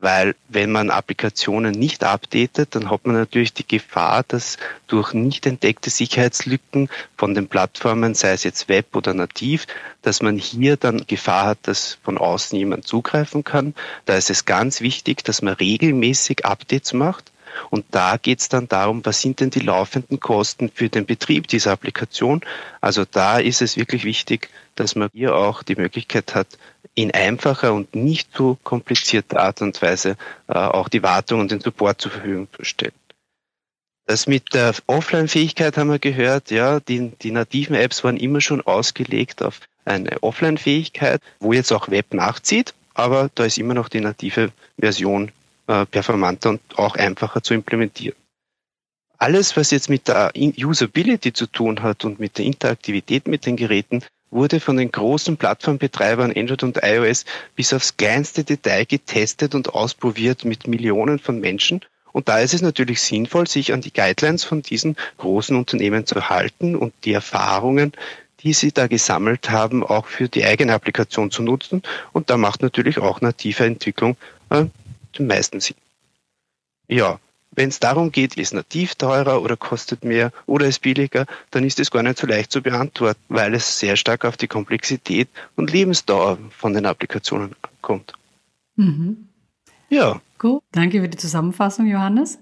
weil 0.00 0.34
wenn 0.48 0.72
man 0.72 0.90
Applikationen 0.90 1.72
nicht 1.72 2.04
updatet, 2.04 2.74
dann 2.74 2.90
hat 2.90 3.06
man 3.06 3.16
natürlich 3.16 3.52
die 3.52 3.66
Gefahr, 3.66 4.24
dass 4.26 4.56
durch 4.86 5.12
nicht 5.12 5.46
entdeckte 5.46 5.90
Sicherheitslücken 5.90 6.88
von 7.16 7.34
den 7.34 7.48
Plattformen, 7.48 8.14
sei 8.14 8.32
es 8.32 8.44
jetzt 8.44 8.68
Web 8.68 8.96
oder 8.96 9.14
nativ, 9.14 9.66
dass 10.02 10.22
man 10.22 10.38
hier 10.38 10.76
dann 10.76 11.06
Gefahr 11.06 11.46
hat, 11.46 11.58
dass 11.62 11.98
von 12.02 12.16
außen 12.18 12.58
jemand 12.58 12.86
zugreifen 12.86 13.44
kann. 13.44 13.74
Da 14.06 14.16
ist 14.16 14.30
es 14.30 14.46
ganz 14.46 14.80
wichtig, 14.80 15.22
dass 15.22 15.42
man 15.42 15.54
regelmäßig 15.54 16.46
Updates 16.46 16.94
macht. 16.94 17.30
Und 17.70 17.84
da 17.90 18.16
geht 18.16 18.40
es 18.40 18.48
dann 18.48 18.68
darum, 18.68 19.04
was 19.04 19.20
sind 19.20 19.40
denn 19.40 19.50
die 19.50 19.60
laufenden 19.60 20.20
Kosten 20.20 20.70
für 20.72 20.88
den 20.88 21.06
Betrieb 21.06 21.48
dieser 21.48 21.72
Applikation. 21.72 22.40
Also 22.80 23.04
da 23.04 23.38
ist 23.38 23.62
es 23.62 23.76
wirklich 23.76 24.04
wichtig, 24.04 24.50
dass 24.74 24.96
man 24.96 25.10
hier 25.12 25.34
auch 25.34 25.62
die 25.62 25.76
Möglichkeit 25.76 26.34
hat, 26.34 26.58
in 26.94 27.12
einfacher 27.12 27.72
und 27.72 27.94
nicht 27.94 28.30
so 28.34 28.58
komplizierter 28.62 29.40
Art 29.40 29.62
und 29.62 29.80
Weise 29.80 30.16
äh, 30.48 30.54
auch 30.54 30.88
die 30.88 31.02
Wartung 31.02 31.40
und 31.40 31.50
den 31.50 31.60
Support 31.60 32.00
zur 32.00 32.10
Verfügung 32.10 32.48
zu 32.52 32.64
stellen. 32.64 32.92
Das 34.06 34.26
mit 34.26 34.54
der 34.54 34.74
Offline-Fähigkeit 34.88 35.76
haben 35.76 35.90
wir 35.90 36.00
gehört, 36.00 36.50
ja, 36.50 36.80
die, 36.80 37.12
die 37.22 37.30
nativen 37.30 37.76
Apps 37.76 38.02
waren 38.02 38.16
immer 38.16 38.40
schon 38.40 38.60
ausgelegt 38.60 39.42
auf 39.42 39.60
eine 39.84 40.22
Offline-Fähigkeit, 40.22 41.20
wo 41.38 41.52
jetzt 41.52 41.72
auch 41.72 41.88
Web 41.90 42.12
nachzieht, 42.12 42.74
aber 42.94 43.30
da 43.34 43.44
ist 43.44 43.58
immer 43.58 43.74
noch 43.74 43.88
die 43.88 44.00
native 44.00 44.50
Version 44.78 45.30
äh, 45.70 45.87
performanter 45.87 46.50
und 46.50 46.61
auch 46.76 46.96
einfacher 46.96 47.44
zu 47.44 47.54
implementieren. 47.54 48.16
Alles, 49.18 49.56
was 49.56 49.70
jetzt 49.70 49.88
mit 49.88 50.09
der 50.09 50.33
Usability 50.35 51.33
zu 51.33 51.46
tun 51.46 51.83
hat 51.83 52.04
und 52.04 52.18
mit 52.18 52.38
der 52.38 52.46
Interaktivität 52.46 53.28
mit 53.28 53.46
den 53.46 53.54
Geräten, 53.54 54.02
wurde 54.30 54.59
von 54.59 54.78
den 54.78 54.90
großen 54.90 55.37
Plattformbetreibern 55.37 56.33
Android 56.35 56.64
und 56.64 56.80
iOS 56.83 57.24
bis 57.54 57.72
aufs 57.72 57.96
kleinste 57.96 58.42
Detail 58.42 58.85
getestet 58.85 59.54
und 59.54 59.74
ausprobiert 59.74 60.44
mit 60.44 60.66
Millionen 60.66 61.20
von 61.20 61.38
Menschen. 61.38 61.83
Und 62.12 62.28
da 62.28 62.40
ist 62.40 62.54
es 62.54 62.62
natürlich 62.62 63.00
sinnvoll, 63.00 63.46
sich 63.46 63.72
an 63.72 63.80
die 63.80 63.92
Guidelines 63.92 64.42
von 64.42 64.62
diesen 64.62 64.96
großen 65.18 65.56
Unternehmen 65.56 66.04
zu 66.04 66.28
halten 66.28 66.74
und 66.74 66.92
die 67.04 67.12
Erfahrungen, 67.12 67.92
die 68.40 68.54
sie 68.54 68.72
da 68.72 68.88
gesammelt 68.88 69.50
haben, 69.50 69.85
auch 69.85 70.06
für 70.06 70.28
die 70.28 70.44
eigene 70.44 70.74
Applikation 70.74 71.30
zu 71.30 71.42
nutzen. 71.42 71.83
Und 72.12 72.30
da 72.30 72.37
macht 72.37 72.62
natürlich 72.62 72.98
auch 72.98 73.20
native 73.20 73.64
Entwicklung 73.64 74.16
äh, 74.50 74.64
den 75.18 75.26
meisten 75.26 75.60
Sinn. 75.60 75.76
Ja, 76.88 77.20
wenn 77.52 77.68
es 77.68 77.80
darum 77.80 78.12
geht, 78.12 78.36
ist 78.36 78.54
nativ 78.54 78.94
teurer 78.94 79.42
oder 79.42 79.56
kostet 79.56 80.04
mehr 80.04 80.32
oder 80.46 80.66
ist 80.66 80.82
billiger, 80.82 81.26
dann 81.50 81.64
ist 81.64 81.80
es 81.80 81.90
gar 81.90 82.02
nicht 82.02 82.18
so 82.18 82.26
leicht 82.26 82.52
zu 82.52 82.62
beantworten, 82.62 83.20
weil 83.28 83.54
es 83.54 83.78
sehr 83.78 83.96
stark 83.96 84.24
auf 84.24 84.36
die 84.36 84.46
Komplexität 84.46 85.28
und 85.56 85.72
Lebensdauer 85.72 86.38
von 86.50 86.74
den 86.74 86.86
Applikationen 86.86 87.56
ankommt. 87.62 88.12
Mhm. 88.76 89.28
Ja. 89.88 90.20
Gut, 90.38 90.62
danke 90.70 91.00
für 91.00 91.08
die 91.08 91.18
Zusammenfassung, 91.18 91.86
Johannes. 91.86 92.38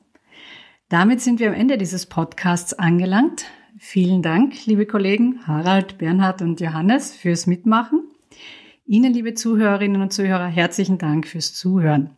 Damit 0.90 1.20
sind 1.20 1.40
wir 1.40 1.48
am 1.48 1.54
Ende 1.54 1.78
dieses 1.78 2.07
Podcasts 2.07 2.74
angelangt. 2.74 3.46
Vielen 3.78 4.22
Dank, 4.22 4.66
liebe 4.66 4.87
Kollegen 4.87 5.46
Harald, 5.46 5.98
Bernhard 5.98 6.42
und 6.42 6.61
Johannes, 6.61 7.14
fürs 7.14 7.46
Mitmachen. 7.46 8.02
Ihnen, 8.87 9.12
liebe 9.12 9.35
Zuhörerinnen 9.35 10.02
und 10.02 10.12
Zuhörer, 10.12 10.46
herzlichen 10.46 10.98
Dank 10.98 11.26
fürs 11.26 11.54
Zuhören. 11.54 12.11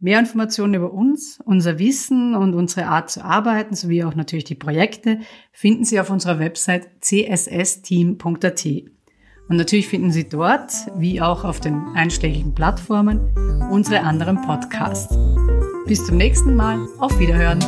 Mehr 0.00 0.20
Informationen 0.20 0.74
über 0.74 0.92
uns, 0.92 1.40
unser 1.44 1.80
Wissen 1.80 2.36
und 2.36 2.54
unsere 2.54 2.86
Art 2.86 3.10
zu 3.10 3.24
arbeiten 3.24 3.74
sowie 3.74 4.04
auch 4.04 4.14
natürlich 4.14 4.44
die 4.44 4.54
Projekte 4.54 5.18
finden 5.50 5.84
Sie 5.84 5.98
auf 5.98 6.10
unserer 6.10 6.38
Website 6.38 6.88
cssteam.at. 7.00 8.66
Und 9.48 9.56
natürlich 9.56 9.88
finden 9.88 10.12
Sie 10.12 10.28
dort, 10.28 10.72
wie 10.96 11.20
auch 11.20 11.44
auf 11.44 11.58
den 11.58 11.74
einschlägigen 11.94 12.54
Plattformen, 12.54 13.20
unsere 13.72 14.02
anderen 14.02 14.40
Podcasts. 14.42 15.16
Bis 15.86 16.04
zum 16.04 16.16
nächsten 16.16 16.54
Mal. 16.54 16.86
Auf 16.98 17.18
Wiederhören. 17.18 17.58